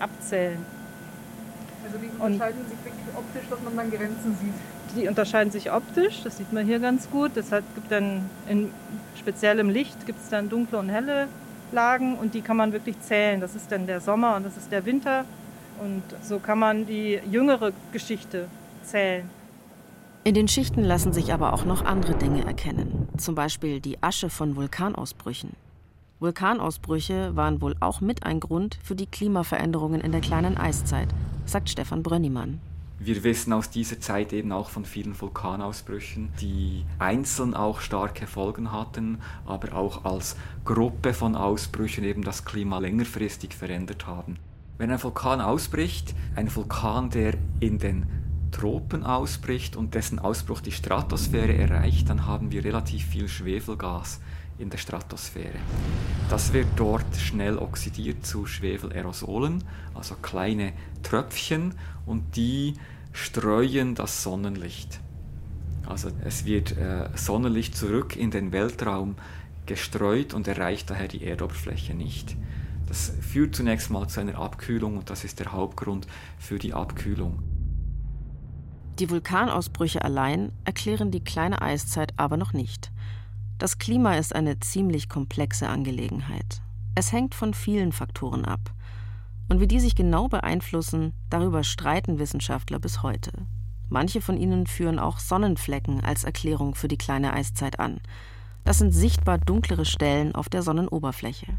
[0.00, 0.58] abzählen.
[1.84, 4.96] Also die unterscheiden und sich wirklich optisch, dass man dann Grenzen sieht.
[4.96, 7.30] Die unterscheiden sich optisch, das sieht man hier ganz gut.
[7.36, 8.72] Deshalb gibt dann in
[9.16, 11.28] speziellem Licht gibt es dann dunkle und helle
[11.74, 13.40] Lagen und die kann man wirklich zählen.
[13.40, 15.24] Das ist dann der Sommer und das ist der Winter.
[15.80, 18.46] Und so kann man die jüngere Geschichte
[18.84, 19.28] zählen.
[20.22, 24.30] In den Schichten lassen sich aber auch noch andere Dinge erkennen, zum Beispiel die Asche
[24.30, 25.50] von Vulkanausbrüchen.
[26.18, 31.08] Vulkanausbrüche waren wohl auch mit ein Grund für die Klimaveränderungen in der kleinen Eiszeit,
[31.44, 32.60] sagt Stefan Brönnimann.
[33.04, 38.72] Wir wissen aus dieser Zeit eben auch von vielen Vulkanausbrüchen, die einzeln auch starke Folgen
[38.72, 44.38] hatten, aber auch als Gruppe von Ausbrüchen eben das Klima längerfristig verändert haben.
[44.78, 48.06] Wenn ein Vulkan ausbricht, ein Vulkan, der in den
[48.52, 54.18] Tropen ausbricht und dessen Ausbruch die Stratosphäre erreicht, dann haben wir relativ viel Schwefelgas
[54.56, 55.58] in der Stratosphäre.
[56.30, 59.62] Das wird dort schnell oxidiert zu Schwefelerosolen,
[59.92, 61.74] also kleine Tröpfchen,
[62.06, 62.74] und die
[63.14, 65.00] streuen das Sonnenlicht.
[65.86, 69.14] Also es wird äh, Sonnenlicht zurück in den Weltraum
[69.66, 72.36] gestreut und erreicht daher die Erdoberfläche nicht.
[72.86, 76.06] Das führt zunächst mal zu einer Abkühlung und das ist der Hauptgrund
[76.38, 77.42] für die Abkühlung.
[78.98, 82.92] Die Vulkanausbrüche allein erklären die kleine Eiszeit aber noch nicht.
[83.58, 86.62] Das Klima ist eine ziemlich komplexe Angelegenheit.
[86.94, 88.72] Es hängt von vielen Faktoren ab.
[89.48, 93.32] Und wie die sich genau beeinflussen, darüber streiten Wissenschaftler bis heute.
[93.88, 98.00] Manche von ihnen führen auch Sonnenflecken als Erklärung für die kleine Eiszeit an.
[98.64, 101.58] Das sind sichtbar dunklere Stellen auf der Sonnenoberfläche.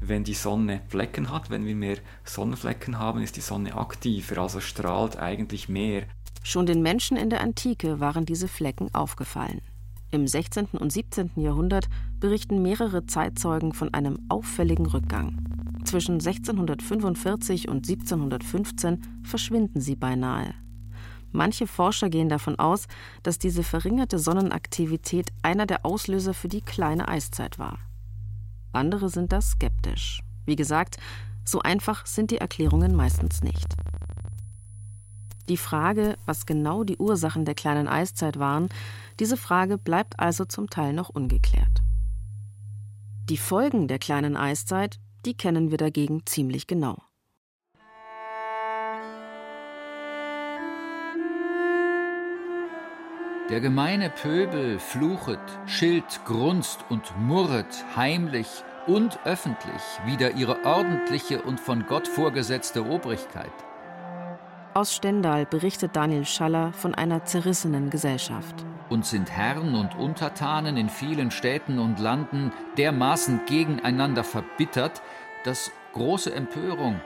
[0.00, 4.60] Wenn die Sonne Flecken hat, wenn wir mehr Sonnenflecken haben, ist die Sonne aktiver, also
[4.60, 6.04] strahlt eigentlich mehr.
[6.42, 9.60] Schon den Menschen in der Antike waren diese Flecken aufgefallen.
[10.12, 10.66] Im 16.
[10.78, 11.32] und 17.
[11.36, 11.88] Jahrhundert
[12.20, 15.55] berichten mehrere Zeitzeugen von einem auffälligen Rückgang.
[15.86, 20.52] Zwischen 1645 und 1715 verschwinden sie beinahe.
[21.30, 22.88] Manche Forscher gehen davon aus,
[23.22, 27.78] dass diese verringerte Sonnenaktivität einer der Auslöser für die kleine Eiszeit war.
[28.72, 30.22] Andere sind da skeptisch.
[30.44, 30.96] Wie gesagt,
[31.44, 33.76] so einfach sind die Erklärungen meistens nicht.
[35.48, 38.68] Die Frage, was genau die Ursachen der kleinen Eiszeit waren,
[39.20, 41.82] diese Frage bleibt also zum Teil noch ungeklärt.
[43.28, 46.96] Die Folgen der kleinen Eiszeit, die kennen wir dagegen ziemlich genau.
[53.50, 58.48] Der gemeine Pöbel fluchet, schilt, grunzt und murret heimlich
[58.88, 63.52] und öffentlich wider ihre ordentliche und von Gott vorgesetzte Obrigkeit.
[64.74, 68.66] Aus Stendal berichtet Daniel Schaller von einer zerrissenen Gesellschaft.
[68.88, 75.02] Und sind Herren und Untertanen in vielen Städten und Landen dermaßen gegeneinander verbittert,
[75.44, 77.00] dass große Empörung,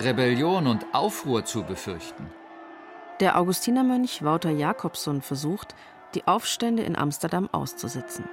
[0.00, 2.30] Rebellion und Aufruhr zu befürchten.
[3.20, 5.74] Der Augustinermönch Wouter Jakobson versucht,
[6.14, 8.26] die Aufstände in Amsterdam auszusitzen.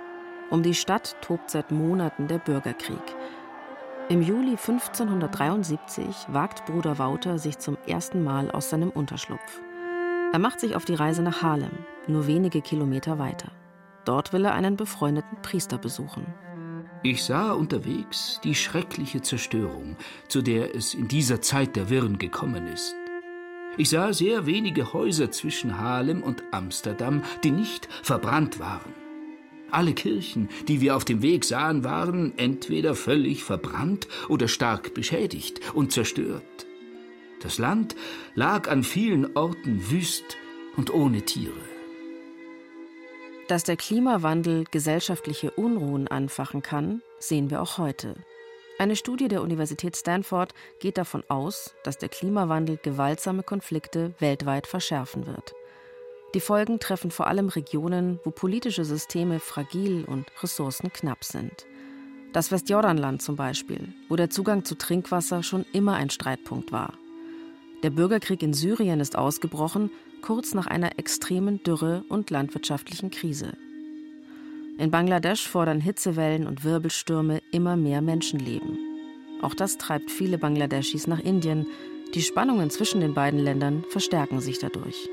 [0.49, 3.15] Um die Stadt tobt seit Monaten der Bürgerkrieg.
[4.09, 9.61] Im Juli 1573 wagt Bruder Wouter sich zum ersten Mal aus seinem Unterschlupf.
[10.33, 11.69] Er macht sich auf die Reise nach Haarlem,
[12.07, 13.51] nur wenige Kilometer weiter.
[14.03, 16.25] Dort will er einen befreundeten Priester besuchen.
[17.03, 19.95] Ich sah unterwegs die schreckliche Zerstörung,
[20.27, 22.95] zu der es in dieser Zeit der Wirren gekommen ist.
[23.77, 28.91] Ich sah sehr wenige Häuser zwischen Haarlem und Amsterdam, die nicht verbrannt waren.
[29.69, 35.61] Alle Kirchen, die wir auf dem Weg sahen, waren entweder völlig verbrannt oder stark beschädigt
[35.75, 36.62] und zerstört.
[37.43, 37.95] Das Land
[38.35, 40.37] lag an vielen Orten wüst
[40.77, 41.51] und ohne Tiere.
[43.49, 48.15] Dass der Klimawandel gesellschaftliche Unruhen anfachen kann, sehen wir auch heute.
[48.79, 55.27] Eine Studie der Universität Stanford geht davon aus, dass der Klimawandel gewaltsame Konflikte weltweit verschärfen
[55.27, 55.53] wird.
[56.33, 61.67] Die Folgen treffen vor allem Regionen, wo politische Systeme fragil und Ressourcen knapp sind.
[62.31, 66.93] Das Westjordanland zum Beispiel, wo der Zugang zu Trinkwasser schon immer ein Streitpunkt war.
[67.83, 73.57] Der Bürgerkrieg in Syrien ist ausgebrochen, kurz nach einer extremen Dürre und landwirtschaftlichen Krise.
[74.77, 78.79] In Bangladesch fordern Hitzewellen und Wirbelstürme immer mehr Menschenleben.
[79.41, 81.67] Auch das treibt viele Bangladeschis nach Indien.
[82.15, 85.09] Die Spannungen zwischen den beiden Ländern verstärken sich dadurch.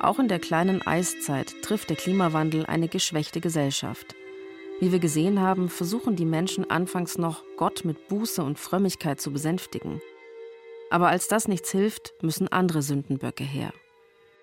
[0.00, 4.16] Auch in der kleinen Eiszeit trifft der Klimawandel eine geschwächte Gesellschaft.
[4.82, 9.32] Wie wir gesehen haben, versuchen die Menschen anfangs noch, Gott mit Buße und Frömmigkeit zu
[9.32, 10.02] besänftigen.
[10.90, 13.72] Aber als das nichts hilft, müssen andere Sündenböcke her.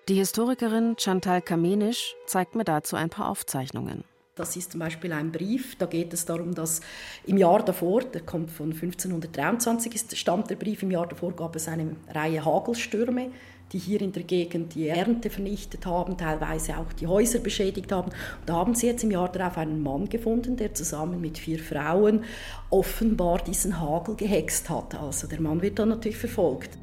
[0.08, 4.04] Die Historikerin Chantal Kamenisch zeigt mir dazu ein paar Aufzeichnungen.
[4.34, 6.80] Das ist zum Beispiel ein Brief, da geht es darum, dass
[7.26, 11.54] im Jahr davor, der kommt von 1523, ist, stammt der Brief, im Jahr davor gab
[11.54, 13.30] es eine Reihe Hagelstürme,
[13.72, 18.10] die hier in der Gegend die Ernte vernichtet haben, teilweise auch die Häuser beschädigt haben.
[18.46, 22.24] Da haben sie jetzt im Jahr darauf einen Mann gefunden, der zusammen mit vier Frauen
[22.70, 24.94] offenbar diesen Hagel gehext hat.
[24.94, 26.76] Also der Mann wird dann natürlich verfolgt.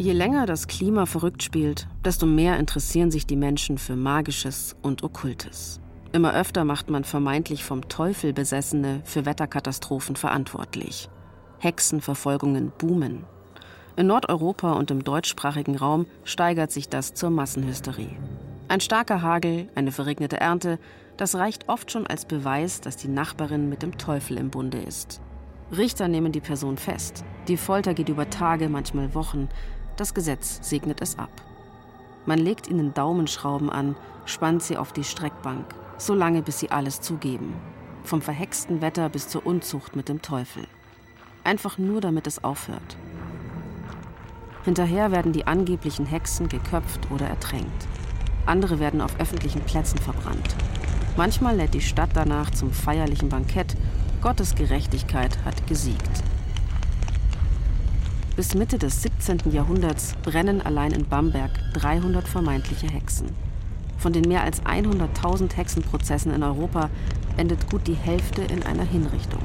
[0.00, 5.02] Je länger das Klima verrückt spielt, desto mehr interessieren sich die Menschen für Magisches und
[5.02, 5.78] Okkultes.
[6.12, 11.10] Immer öfter macht man vermeintlich vom Teufel Besessene für Wetterkatastrophen verantwortlich.
[11.60, 13.24] Hexenverfolgungen boomen.
[13.96, 18.16] In Nordeuropa und im deutschsprachigen Raum steigert sich das zur Massenhysterie.
[18.68, 20.78] Ein starker Hagel, eine verregnete Ernte,
[21.16, 25.20] das reicht oft schon als Beweis, dass die Nachbarin mit dem Teufel im Bunde ist.
[25.76, 27.24] Richter nehmen die Person fest.
[27.46, 29.48] Die Folter geht über Tage, manchmal Wochen.
[29.96, 31.30] Das Gesetz segnet es ab.
[32.26, 35.66] Man legt ihnen Daumenschrauben an, spannt sie auf die Streckbank,
[35.98, 37.54] so lange bis sie alles zugeben.
[38.02, 40.64] Vom verhexten Wetter bis zur Unzucht mit dem Teufel.
[41.44, 42.96] Einfach nur damit es aufhört.
[44.64, 47.86] Hinterher werden die angeblichen Hexen geköpft oder ertränkt.
[48.46, 50.54] Andere werden auf öffentlichen Plätzen verbrannt.
[51.16, 53.76] Manchmal lädt die Stadt danach zum feierlichen Bankett.
[54.20, 56.22] Gottes Gerechtigkeit hat gesiegt.
[58.36, 59.50] Bis Mitte des 17.
[59.50, 63.28] Jahrhunderts brennen allein in Bamberg 300 vermeintliche Hexen.
[63.98, 66.90] Von den mehr als 100.000 Hexenprozessen in Europa
[67.36, 69.42] endet gut die Hälfte in einer Hinrichtung.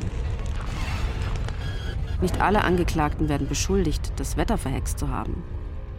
[2.26, 5.44] Nicht alle Angeklagten werden beschuldigt, das Wetter verhext zu haben.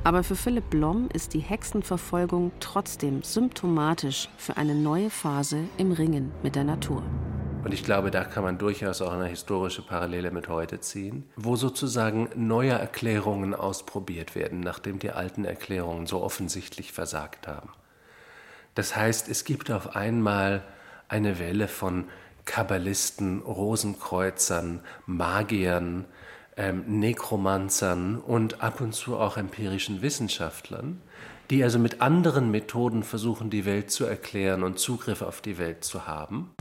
[0.03, 6.33] Aber für Philipp Blom ist die Hexenverfolgung trotzdem symptomatisch für eine neue Phase im Ringen
[6.43, 7.05] mit der Natur.
[7.62, 11.55] Und ich glaube, da kann man durchaus auch eine historische Parallele mit heute ziehen, wo
[11.55, 17.70] sozusagen neue Erklärungen ausprobiert werden, nachdem die alten Erklärungen so offensichtlich versagt haben.
[18.74, 20.64] Das heißt, es gibt auf einmal
[21.07, 22.07] eine Welle von
[22.47, 26.07] Kabbalisten, Rosenkreuzern, Magiern,
[26.57, 31.03] ähm, Nekromanzern und ab und zu auch empirischen Wissenschaftlern,
[31.51, 35.85] die also mit anderen Methoden versuchen, die Welt zu erklären und Zugriff auf die Welt
[35.85, 36.55] zu haben.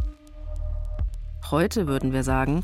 [1.50, 2.64] Heute würden wir sagen,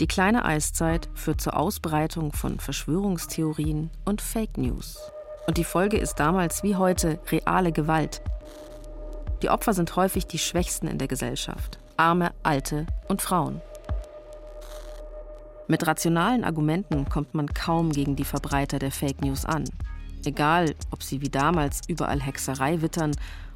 [0.00, 4.98] die kleine Eiszeit führt zur Ausbreitung von Verschwörungstheorien und Fake News.
[5.46, 8.22] Und die Folge ist damals wie heute reale Gewalt.
[9.42, 13.60] Die Opfer sind häufig die Schwächsten in der Gesellschaft, arme, alte und Frauen.
[15.66, 19.64] Mit rationalen Argumenten kommt man kaum gegen die Verbreiter der Fake News an.
[20.24, 23.14] Egal, ob sie wie damals überall Hexerei wittern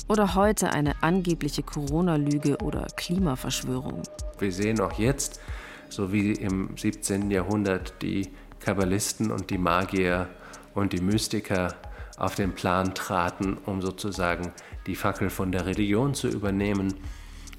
[0.08, 4.02] oder heute eine angebliche Corona-Lüge oder Klimaverschwörung.
[4.38, 5.40] Wir sehen auch jetzt,
[5.88, 7.30] so wie im 17.
[7.30, 8.28] Jahrhundert die
[8.60, 10.28] Kabbalisten und die Magier
[10.74, 11.74] und die Mystiker
[12.18, 14.52] auf den Plan traten, um sozusagen
[14.86, 16.94] die Fackel von der Religion zu übernehmen,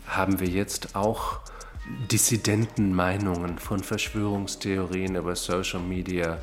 [0.07, 1.39] haben wir jetzt auch
[2.11, 6.39] Dissidentenmeinungen von Verschwörungstheorien über Social Media,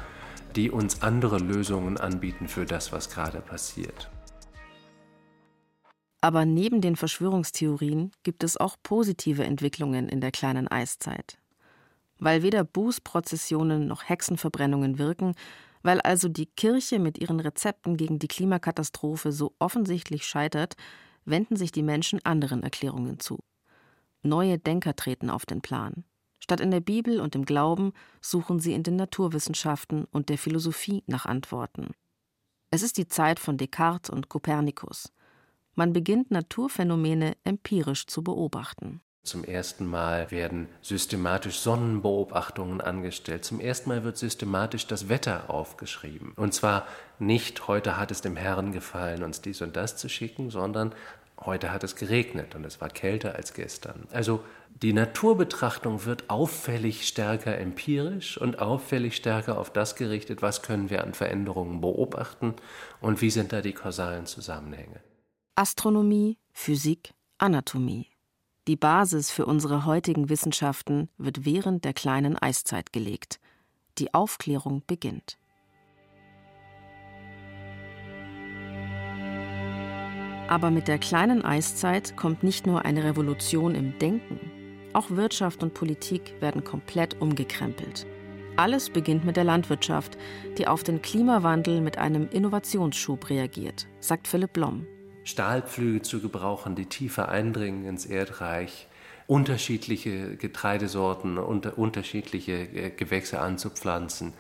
[0.57, 4.11] die uns andere Lösungen anbieten für das, was gerade passiert.
[6.21, 11.39] Aber neben den Verschwörungstheorien gibt es auch positive Entwicklungen in der kleinen Eiszeit.
[12.19, 15.35] Weil weder Bußprozessionen noch Hexenverbrennungen wirken,
[15.83, 20.75] weil also die Kirche mit ihren Rezepten gegen die Klimakatastrophe so offensichtlich scheitert,
[21.25, 23.39] wenden sich die Menschen anderen Erklärungen zu.
[24.23, 26.05] Neue Denker treten auf den Plan.
[26.39, 31.05] Statt in der Bibel und im Glauben suchen sie in den Naturwissenschaften und der Philosophie
[31.07, 31.93] nach Antworten.
[32.71, 35.12] Es ist die Zeit von Descartes und Kopernikus.
[35.75, 39.01] Man beginnt Naturphänomene empirisch zu beobachten.
[39.23, 43.45] Zum ersten Mal werden systematisch Sonnenbeobachtungen angestellt.
[43.45, 46.33] Zum ersten Mal wird systematisch das Wetter aufgeschrieben.
[46.37, 46.87] Und zwar
[47.18, 50.95] nicht, heute hat es dem Herrn gefallen, uns dies und das zu schicken, sondern
[51.41, 54.07] heute hat es geregnet und es war kälter als gestern.
[54.12, 54.45] Also
[54.82, 61.03] die Naturbetrachtung wird auffällig stärker empirisch und auffällig stärker auf das gerichtet, was können wir
[61.03, 62.55] an Veränderungen beobachten
[63.01, 65.01] und wie sind da die kausalen Zusammenhänge.
[65.55, 68.07] Astronomie, Physik, Anatomie.
[68.68, 73.41] Die Basis für unsere heutigen Wissenschaften wird während der kleinen Eiszeit gelegt.
[73.99, 75.39] Die Aufklärung beginnt.
[80.51, 84.41] Aber mit der kleinen Eiszeit kommt nicht nur eine Revolution im Denken,
[84.93, 88.05] auch Wirtschaft und Politik werden komplett umgekrempelt.
[88.57, 90.19] Alles beginnt mit der Landwirtschaft,
[90.59, 94.89] die auf den Klimawandel mit einem Innovationsschub reagiert, sagt Philipp Blom.
[95.23, 98.89] Stahlpflüge zu gebrauchen, die tiefer eindringen ins Erdreich,
[99.29, 104.33] unterschiedliche Getreidesorten und unterschiedliche äh, Gewächse anzupflanzen.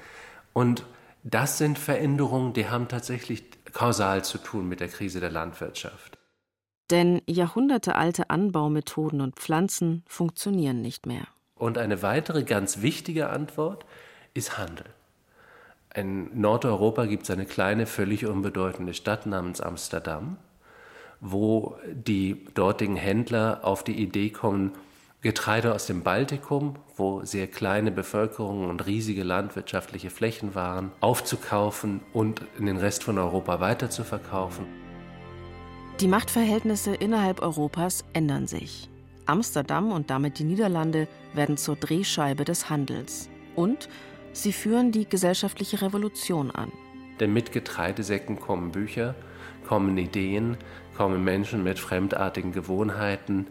[0.54, 0.84] Und
[1.22, 6.18] das sind Veränderungen, die haben tatsächlich kausal zu tun mit der Krise der Landwirtschaft.
[6.90, 11.26] Denn jahrhundertealte Anbaumethoden und Pflanzen funktionieren nicht mehr.
[11.54, 13.84] Und eine weitere ganz wichtige Antwort
[14.34, 14.86] ist Handel.
[15.94, 20.36] In Nordeuropa gibt es eine kleine, völlig unbedeutende Stadt namens Amsterdam,
[21.20, 24.72] wo die dortigen Händler auf die Idee kommen,
[25.22, 32.40] Getreide aus dem Baltikum, wo sehr kleine Bevölkerungen und riesige landwirtschaftliche Flächen waren, aufzukaufen und
[32.58, 34.64] in den Rest von Europa weiterzuverkaufen.
[36.00, 38.88] Die Machtverhältnisse innerhalb Europas ändern sich.
[39.26, 43.28] Amsterdam und damit die Niederlande werden zur Drehscheibe des Handels.
[43.54, 43.90] Und
[44.32, 46.72] sie führen die gesellschaftliche Revolution an.
[47.20, 49.14] Denn mit Getreidesäcken kommen Bücher,
[49.68, 50.56] kommen Ideen,
[50.96, 53.48] kommen Menschen mit fremdartigen Gewohnheiten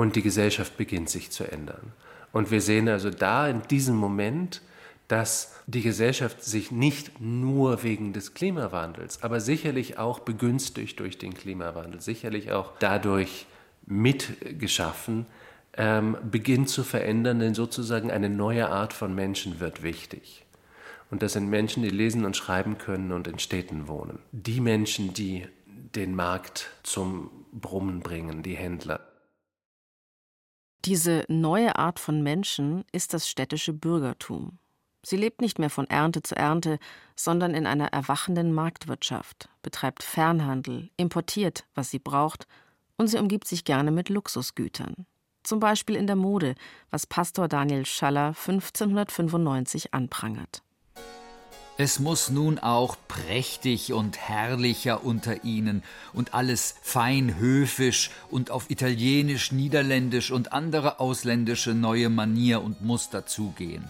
[0.00, 1.92] und die Gesellschaft beginnt sich zu ändern.
[2.32, 4.62] Und wir sehen also da in diesem Moment,
[5.08, 11.34] dass die Gesellschaft sich nicht nur wegen des Klimawandels, aber sicherlich auch begünstigt durch den
[11.34, 13.44] Klimawandel, sicherlich auch dadurch
[13.84, 15.26] mitgeschaffen,
[15.76, 20.46] ähm, beginnt zu verändern, denn sozusagen eine neue Art von Menschen wird wichtig.
[21.10, 24.18] Und das sind Menschen, die lesen und schreiben können und in Städten wohnen.
[24.32, 25.46] Die Menschen, die
[25.94, 29.09] den Markt zum Brummen bringen, die Händler.
[30.86, 34.58] Diese neue Art von Menschen ist das städtische Bürgertum.
[35.02, 36.78] Sie lebt nicht mehr von Ernte zu Ernte,
[37.16, 42.46] sondern in einer erwachenden Marktwirtschaft, betreibt Fernhandel, importiert, was sie braucht,
[42.96, 45.06] und sie umgibt sich gerne mit Luxusgütern.
[45.42, 46.54] Zum Beispiel in der Mode,
[46.90, 50.62] was Pastor Daniel Schaller 1595 anprangert.
[51.82, 58.68] Es muss nun auch prächtig und herrlicher unter ihnen und alles fein höfisch und auf
[58.68, 63.88] Italienisch, Niederländisch und andere ausländische neue Manier und Muster zugehen.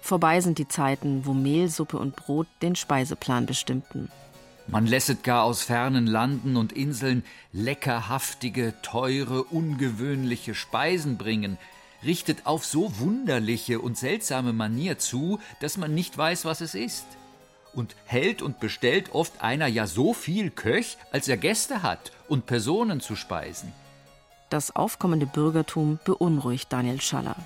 [0.00, 4.12] Vorbei sind die Zeiten, wo Mehlsuppe und Brot den Speiseplan bestimmten.
[4.68, 11.58] Man lässet gar aus fernen Landen und Inseln leckerhaftige, teure, ungewöhnliche Speisen bringen,
[12.04, 17.04] richtet auf so wunderliche und seltsame Manier zu, dass man nicht weiß, was es ist.
[17.74, 22.46] Und hält und bestellt oft einer ja so viel Köch, als er Gäste hat und
[22.46, 23.72] Personen zu speisen.
[24.50, 27.36] Das aufkommende Bürgertum beunruhigt Daniel Schaller.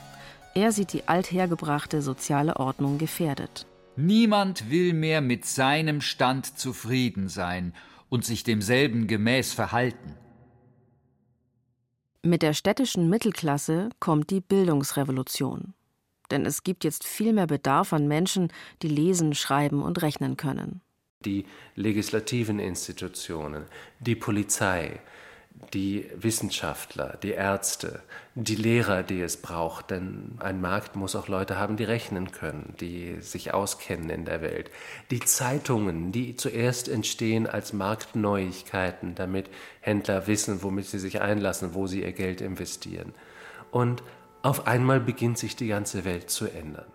[0.55, 3.66] Er sieht die althergebrachte soziale Ordnung gefährdet.
[3.97, 7.74] Niemand will mehr mit seinem Stand zufrieden sein
[8.09, 10.14] und sich demselben gemäß verhalten.
[12.22, 15.74] Mit der städtischen Mittelklasse kommt die Bildungsrevolution.
[16.31, 18.53] Denn es gibt jetzt viel mehr Bedarf an Menschen,
[18.83, 20.81] die lesen, schreiben und rechnen können.
[21.24, 23.64] Die legislativen Institutionen,
[24.01, 25.01] die Polizei,
[25.74, 28.03] die Wissenschaftler, die Ärzte,
[28.35, 29.91] die Lehrer, die es braucht.
[29.91, 34.41] Denn ein Markt muss auch Leute haben, die rechnen können, die sich auskennen in der
[34.41, 34.70] Welt.
[35.11, 39.51] Die Zeitungen, die zuerst entstehen als Marktneuigkeiten, damit
[39.81, 43.14] Händler wissen, womit sie sich einlassen, wo sie ihr Geld investieren.
[43.70, 44.03] Und
[44.43, 46.86] auf einmal beginnt sich die ganze Welt zu ändern.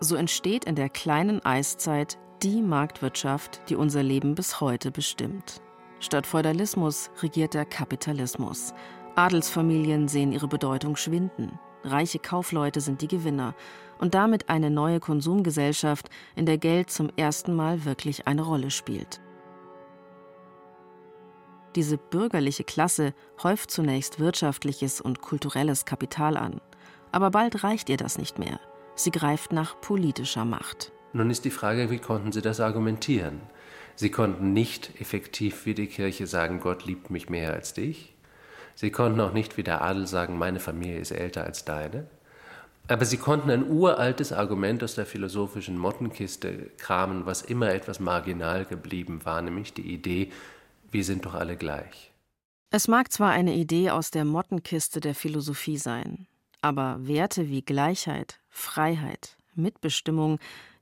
[0.00, 5.62] So entsteht in der kleinen Eiszeit die Marktwirtschaft, die unser Leben bis heute bestimmt.
[6.00, 8.74] Statt Feudalismus regiert der Kapitalismus.
[9.14, 11.58] Adelsfamilien sehen ihre Bedeutung schwinden.
[11.84, 13.54] Reiche Kaufleute sind die Gewinner
[13.98, 19.20] und damit eine neue Konsumgesellschaft, in der Geld zum ersten Mal wirklich eine Rolle spielt.
[21.74, 26.60] Diese bürgerliche Klasse häuft zunächst wirtschaftliches und kulturelles Kapital an.
[27.12, 28.60] Aber bald reicht ihr das nicht mehr.
[28.94, 30.92] Sie greift nach politischer Macht.
[31.14, 33.40] Nun ist die Frage, wie konnten Sie das argumentieren?
[33.94, 38.14] Sie konnten nicht effektiv wie die Kirche sagen, Gott liebt mich mehr als dich.
[38.74, 42.06] Sie konnten auch nicht wie der Adel sagen, meine Familie ist älter als deine.
[42.88, 48.64] Aber sie konnten ein uraltes Argument aus der philosophischen Mottenkiste kramen, was immer etwas marginal
[48.64, 50.32] geblieben war, nämlich die Idee,
[50.92, 52.12] wir sind doch alle gleich.
[52.70, 56.26] Es mag zwar eine Idee aus der Mottenkiste der Philosophie sein,
[56.60, 60.38] aber Werte wie Gleichheit, Freiheit, Mitbestimmung,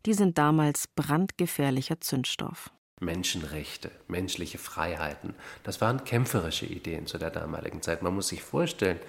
[0.06, 2.70] die sind damals brandgefährlicher Zündstoff.
[3.00, 5.34] Menschenrechte, menschliche Freiheiten.
[5.62, 8.02] Das waren kämpferische Ideen zu der damaligen Zeit.
[8.02, 9.00] Man muss sich vorstellen,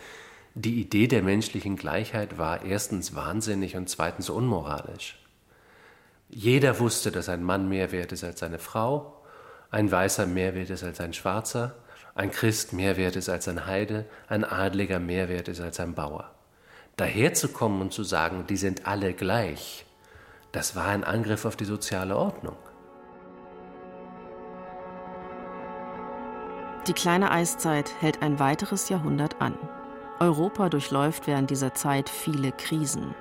[0.56, 5.18] die Idee der menschlichen Gleichheit war erstens wahnsinnig und zweitens unmoralisch.
[6.30, 9.21] Jeder wusste, dass ein Mann mehr wert ist als eine Frau,
[9.72, 11.74] ein Weißer mehr wert ist als ein Schwarzer,
[12.14, 15.96] ein Christ mehr wert ist als ein Heide, ein Adliger mehr wert ist als ein
[15.96, 16.30] Bauer.
[16.98, 19.86] Daherzukommen und zu sagen, die sind alle gleich,
[20.52, 22.58] das war ein Angriff auf die soziale Ordnung.
[26.88, 29.58] Die kleine Eiszeit hält ein weiteres Jahrhundert an.
[30.20, 33.16] Europa durchläuft während dieser Zeit viele Krisen.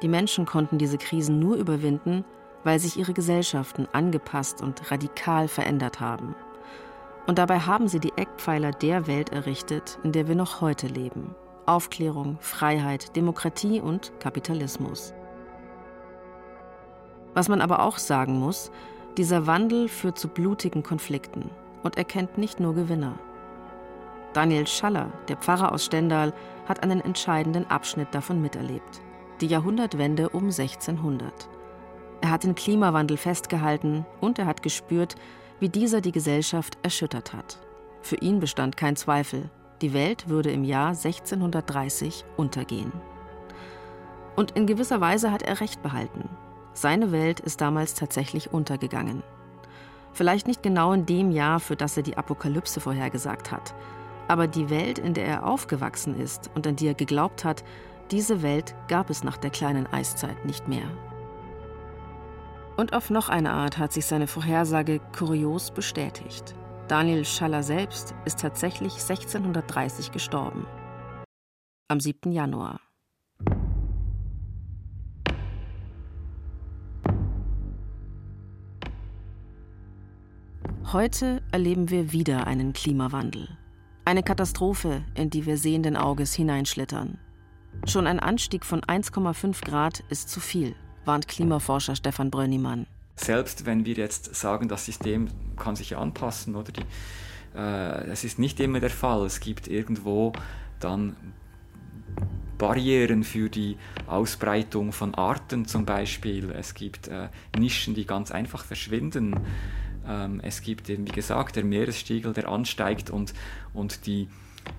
[0.00, 2.24] Die Menschen konnten diese Krisen nur überwinden,
[2.64, 6.34] weil sich ihre Gesellschaften angepasst und radikal verändert haben.
[7.26, 11.34] Und dabei haben sie die Eckpfeiler der Welt errichtet, in der wir noch heute leben.
[11.66, 15.14] Aufklärung, Freiheit, Demokratie und Kapitalismus.
[17.34, 18.72] Was man aber auch sagen muss,
[19.16, 21.50] dieser Wandel führt zu blutigen Konflikten
[21.82, 23.18] und erkennt nicht nur Gewinner.
[24.32, 26.32] Daniel Schaller, der Pfarrer aus Stendal,
[26.66, 29.00] hat einen entscheidenden Abschnitt davon miterlebt.
[29.40, 31.48] Die Jahrhundertwende um 1600.
[32.20, 35.16] Er hat den Klimawandel festgehalten und er hat gespürt,
[35.58, 37.58] wie dieser die Gesellschaft erschüttert hat.
[38.02, 39.50] Für ihn bestand kein Zweifel,
[39.80, 42.92] die Welt würde im Jahr 1630 untergehen.
[44.36, 46.28] Und in gewisser Weise hat er recht behalten.
[46.72, 49.22] Seine Welt ist damals tatsächlich untergegangen.
[50.12, 53.74] Vielleicht nicht genau in dem Jahr, für das er die Apokalypse vorhergesagt hat.
[54.28, 57.64] Aber die Welt, in der er aufgewachsen ist und an die er geglaubt hat,
[58.10, 60.88] diese Welt gab es nach der kleinen Eiszeit nicht mehr.
[62.76, 66.54] Und auf noch eine Art hat sich seine Vorhersage kurios bestätigt.
[66.88, 70.66] Daniel Schaller selbst ist tatsächlich 1630 gestorben.
[71.88, 72.32] Am 7.
[72.32, 72.80] Januar.
[80.92, 83.48] Heute erleben wir wieder einen Klimawandel.
[84.04, 87.18] Eine Katastrophe, in die wir sehenden Auges hineinschlittern.
[87.86, 90.74] Schon ein Anstieg von 1,5 Grad ist zu viel,
[91.04, 92.86] warnt Klimaforscher Stefan Brönnimann.
[93.16, 96.80] Selbst wenn wir jetzt sagen, das System kann sich anpassen, oder die,
[97.58, 99.26] äh, das ist nicht immer der Fall.
[99.26, 100.32] Es gibt irgendwo
[100.78, 101.16] dann
[102.56, 103.76] Barrieren für die
[104.06, 106.50] Ausbreitung von Arten zum Beispiel.
[106.50, 107.28] Es gibt äh,
[107.58, 109.34] Nischen, die ganz einfach verschwinden.
[110.06, 113.32] Ähm, es gibt eben, wie gesagt, der Meeresspiegel, der ansteigt und,
[113.72, 114.28] und die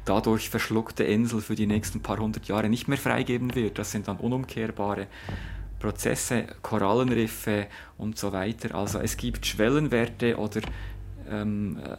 [0.06, 3.80] dadurch verschluckte Insel für die nächsten paar hundert Jahre nicht mehr freigeben wird.
[3.80, 5.08] Das sind dann unumkehrbare
[5.82, 7.68] Prozesse, Korallenriffe
[7.98, 8.76] und so weiter.
[8.76, 10.62] Also es gibt Schwellenwerte oder
[11.30, 11.98] ähm, äh,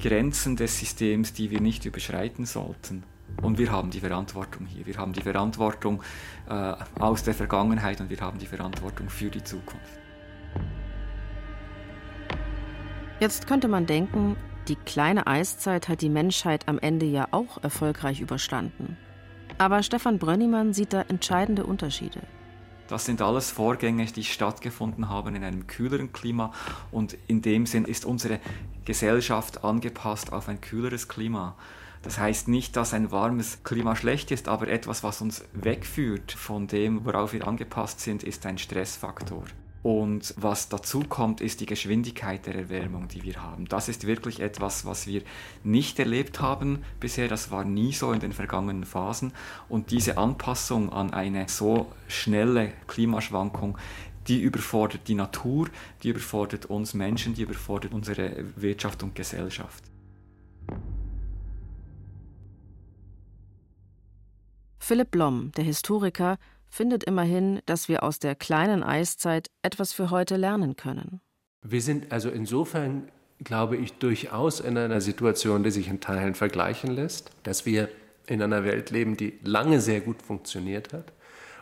[0.00, 3.04] Grenzen des Systems, die wir nicht überschreiten sollten.
[3.42, 4.86] Und wir haben die Verantwortung hier.
[4.86, 6.02] Wir haben die Verantwortung
[6.48, 9.98] äh, aus der Vergangenheit und wir haben die Verantwortung für die Zukunft.
[13.18, 14.36] Jetzt könnte man denken,
[14.68, 18.96] die kleine Eiszeit hat die Menschheit am Ende ja auch erfolgreich überstanden.
[19.58, 22.20] Aber Stefan Brönnimann sieht da entscheidende Unterschiede.
[22.88, 26.52] Das sind alles Vorgänge, die stattgefunden haben in einem kühleren Klima
[26.92, 28.40] und in dem Sinn ist unsere
[28.84, 31.56] Gesellschaft angepasst auf ein kühleres Klima.
[32.02, 36.68] Das heißt nicht, dass ein warmes Klima schlecht ist, aber etwas, was uns wegführt von
[36.68, 39.44] dem, worauf wir angepasst sind, ist ein Stressfaktor.
[39.86, 43.66] Und was dazu kommt, ist die Geschwindigkeit der Erwärmung, die wir haben.
[43.66, 45.22] Das ist wirklich etwas, was wir
[45.62, 47.28] nicht erlebt haben bisher.
[47.28, 49.32] Das war nie so in den vergangenen Phasen.
[49.68, 53.78] Und diese Anpassung an eine so schnelle Klimaschwankung,
[54.26, 55.68] die überfordert die Natur,
[56.02, 59.84] die überfordert uns Menschen, die überfordert unsere Wirtschaft und Gesellschaft.
[64.80, 66.38] Philipp Blom, der Historiker,
[66.76, 71.20] findet immerhin, dass wir aus der kleinen Eiszeit etwas für heute lernen können.
[71.62, 73.08] Wir sind also insofern,
[73.42, 77.88] glaube ich, durchaus in einer Situation, die sich in Teilen vergleichen lässt, dass wir
[78.26, 81.12] in einer Welt leben, die lange sehr gut funktioniert hat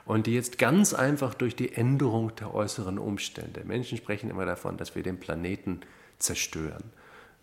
[0.04, 4.76] und die jetzt ganz einfach durch die Änderung der äußeren Umstände, Menschen sprechen immer davon,
[4.76, 5.80] dass wir den Planeten
[6.18, 6.84] zerstören.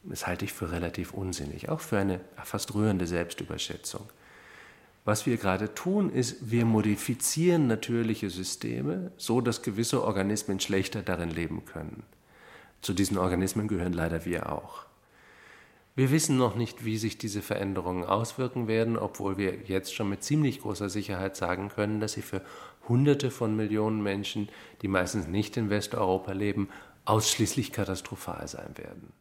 [0.04, 4.10] Das halte ich für relativ unsinnig, auch für eine fast rührende Selbstüberschätzung.
[5.04, 11.32] Was wir gerade tun, ist, wir modifizieren natürliche Systeme, so dass gewisse Organismen schlechter darin
[11.32, 12.04] leben können.
[12.82, 14.86] Zu diesen Organismen gehören leider wir auch.
[15.96, 20.24] Wir wissen noch nicht, wie sich diese Veränderungen auswirken werden, obwohl wir jetzt schon mit
[20.24, 22.42] ziemlich großer Sicherheit sagen können, dass sie für
[22.88, 24.50] Hunderte von Millionen Menschen,
[24.82, 26.70] die meistens nicht in Westeuropa leben,
[27.06, 29.12] ausschließlich katastrophal sein werden.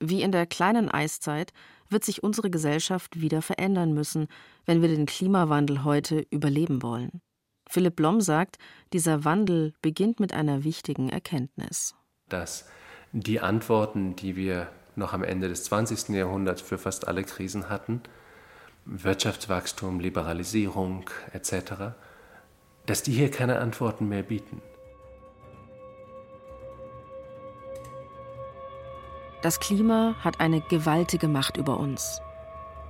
[0.00, 1.52] Wie in der kleinen Eiszeit
[1.92, 4.26] wird sich unsere Gesellschaft wieder verändern müssen,
[4.64, 7.20] wenn wir den Klimawandel heute überleben wollen.
[7.68, 8.58] Philipp Blom sagt,
[8.92, 11.94] dieser Wandel beginnt mit einer wichtigen Erkenntnis.
[12.28, 12.66] dass
[13.12, 16.10] die Antworten, die wir noch am Ende des 20.
[16.10, 18.02] Jahrhunderts für fast alle Krisen hatten,
[18.84, 21.94] Wirtschaftswachstum, Liberalisierung etc.,
[22.86, 24.60] dass die hier keine Antworten mehr bieten.
[29.42, 32.20] Das Klima hat eine gewaltige Macht über uns.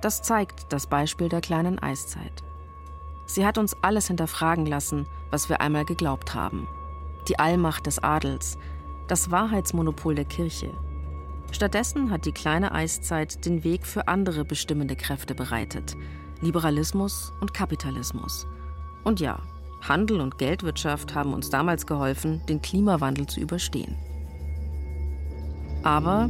[0.01, 2.43] Das zeigt das Beispiel der kleinen Eiszeit.
[3.25, 6.67] Sie hat uns alles hinterfragen lassen, was wir einmal geglaubt haben.
[7.27, 8.59] Die Allmacht des Adels,
[9.07, 10.69] das Wahrheitsmonopol der Kirche.
[11.51, 15.97] Stattdessen hat die kleine Eiszeit den Weg für andere bestimmende Kräfte bereitet.
[16.39, 18.45] Liberalismus und Kapitalismus.
[19.03, 19.39] Und ja,
[19.81, 23.95] Handel und Geldwirtschaft haben uns damals geholfen, den Klimawandel zu überstehen.
[25.83, 26.29] Aber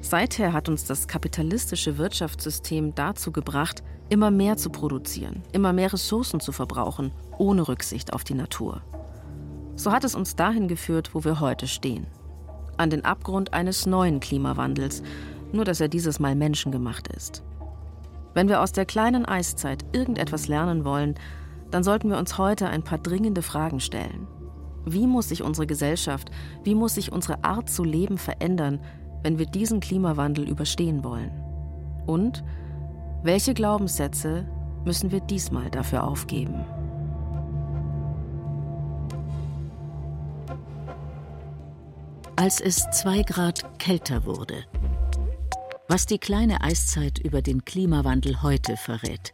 [0.00, 6.40] seither hat uns das kapitalistische Wirtschaftssystem dazu gebracht, immer mehr zu produzieren, immer mehr Ressourcen
[6.40, 8.82] zu verbrauchen, ohne Rücksicht auf die Natur.
[9.74, 12.06] So hat es uns dahin geführt, wo wir heute stehen.
[12.76, 15.02] An den Abgrund eines neuen Klimawandels,
[15.52, 17.42] nur dass er dieses Mal menschengemacht ist.
[18.34, 21.14] Wenn wir aus der kleinen Eiszeit irgendetwas lernen wollen,
[21.70, 24.26] dann sollten wir uns heute ein paar dringende Fragen stellen.
[24.88, 26.30] Wie muss sich unsere Gesellschaft,
[26.62, 28.78] wie muss sich unsere Art zu leben verändern,
[29.24, 31.32] wenn wir diesen Klimawandel überstehen wollen?
[32.06, 32.44] Und
[33.24, 34.46] welche Glaubenssätze
[34.84, 36.64] müssen wir diesmal dafür aufgeben?
[42.36, 44.64] Als es zwei Grad kälter wurde.
[45.88, 49.32] Was die kleine Eiszeit über den Klimawandel heute verrät.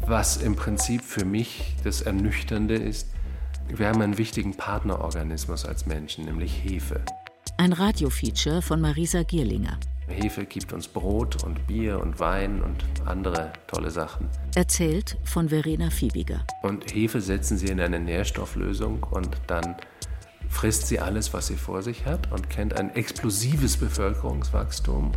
[0.00, 3.15] Was im Prinzip für mich das Ernüchternde ist,
[3.68, 7.02] wir haben einen wichtigen Partnerorganismus als Menschen, nämlich Hefe.
[7.58, 9.78] Ein Radiofeature von Marisa Gierlinger.
[10.08, 14.28] Hefe gibt uns Brot und Bier und Wein und andere tolle Sachen.
[14.54, 16.44] Erzählt von Verena Fiebiger.
[16.62, 19.74] Und Hefe setzen sie in eine Nährstofflösung und dann
[20.48, 25.12] frisst sie alles, was sie vor sich hat und kennt ein explosives Bevölkerungswachstum.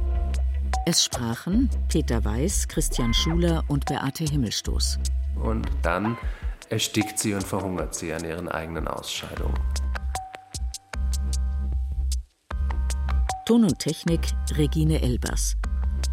[0.85, 4.99] Es sprachen Peter Weiß, Christian Schuler und Beate Himmelstoß.
[5.35, 6.17] Und dann
[6.69, 9.59] erstickt sie und verhungert sie an ihren eigenen Ausscheidungen.
[13.45, 14.21] Ton und Technik
[14.57, 15.55] Regine Elbers.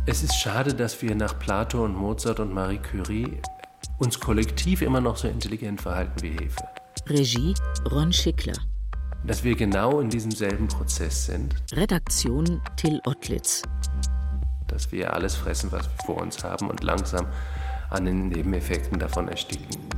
[0.06, 3.40] Es ist schade, dass wir nach Plato und Mozart und Marie Curie
[3.98, 6.64] uns kollektiv immer noch so intelligent verhalten wie Hefe.
[7.08, 7.54] Regie
[7.90, 8.56] Ron Schickler.
[9.24, 11.54] Dass wir genau in diesem selben Prozess sind.
[11.72, 13.62] Redaktion Till Ottlitz.
[14.68, 17.26] Dass wir alles fressen, was wir vor uns haben und langsam
[17.90, 19.95] an den Nebeneffekten davon ersticken.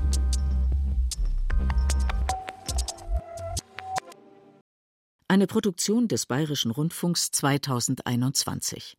[5.30, 8.96] Eine Produktion des Bayerischen Rundfunks 2021.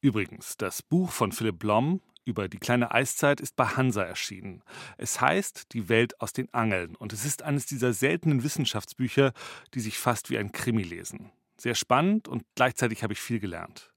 [0.00, 4.62] Übrigens, das Buch von Philipp Blom über die kleine Eiszeit ist bei Hansa erschienen.
[4.96, 9.34] Es heißt Die Welt aus den Angeln und es ist eines dieser seltenen Wissenschaftsbücher,
[9.74, 11.30] die sich fast wie ein Krimi lesen.
[11.58, 13.92] Sehr spannend und gleichzeitig habe ich viel gelernt.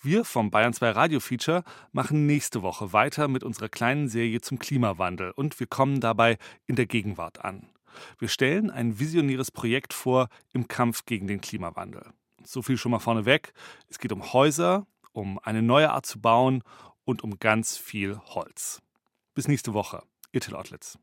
[0.00, 1.62] Wir vom Bayern 2 Radio Feature
[1.92, 6.76] machen nächste Woche weiter mit unserer kleinen Serie zum Klimawandel und wir kommen dabei in
[6.76, 7.68] der Gegenwart an.
[8.18, 12.12] Wir stellen ein visionäres Projekt vor im Kampf gegen den Klimawandel.
[12.44, 13.52] So viel schon mal vorneweg.
[13.88, 16.62] Es geht um Häuser, um eine neue Art zu bauen
[17.04, 18.82] und um ganz viel Holz.
[19.34, 20.02] Bis nächste Woche.
[20.32, 20.98] Ihr Till Ottlitz.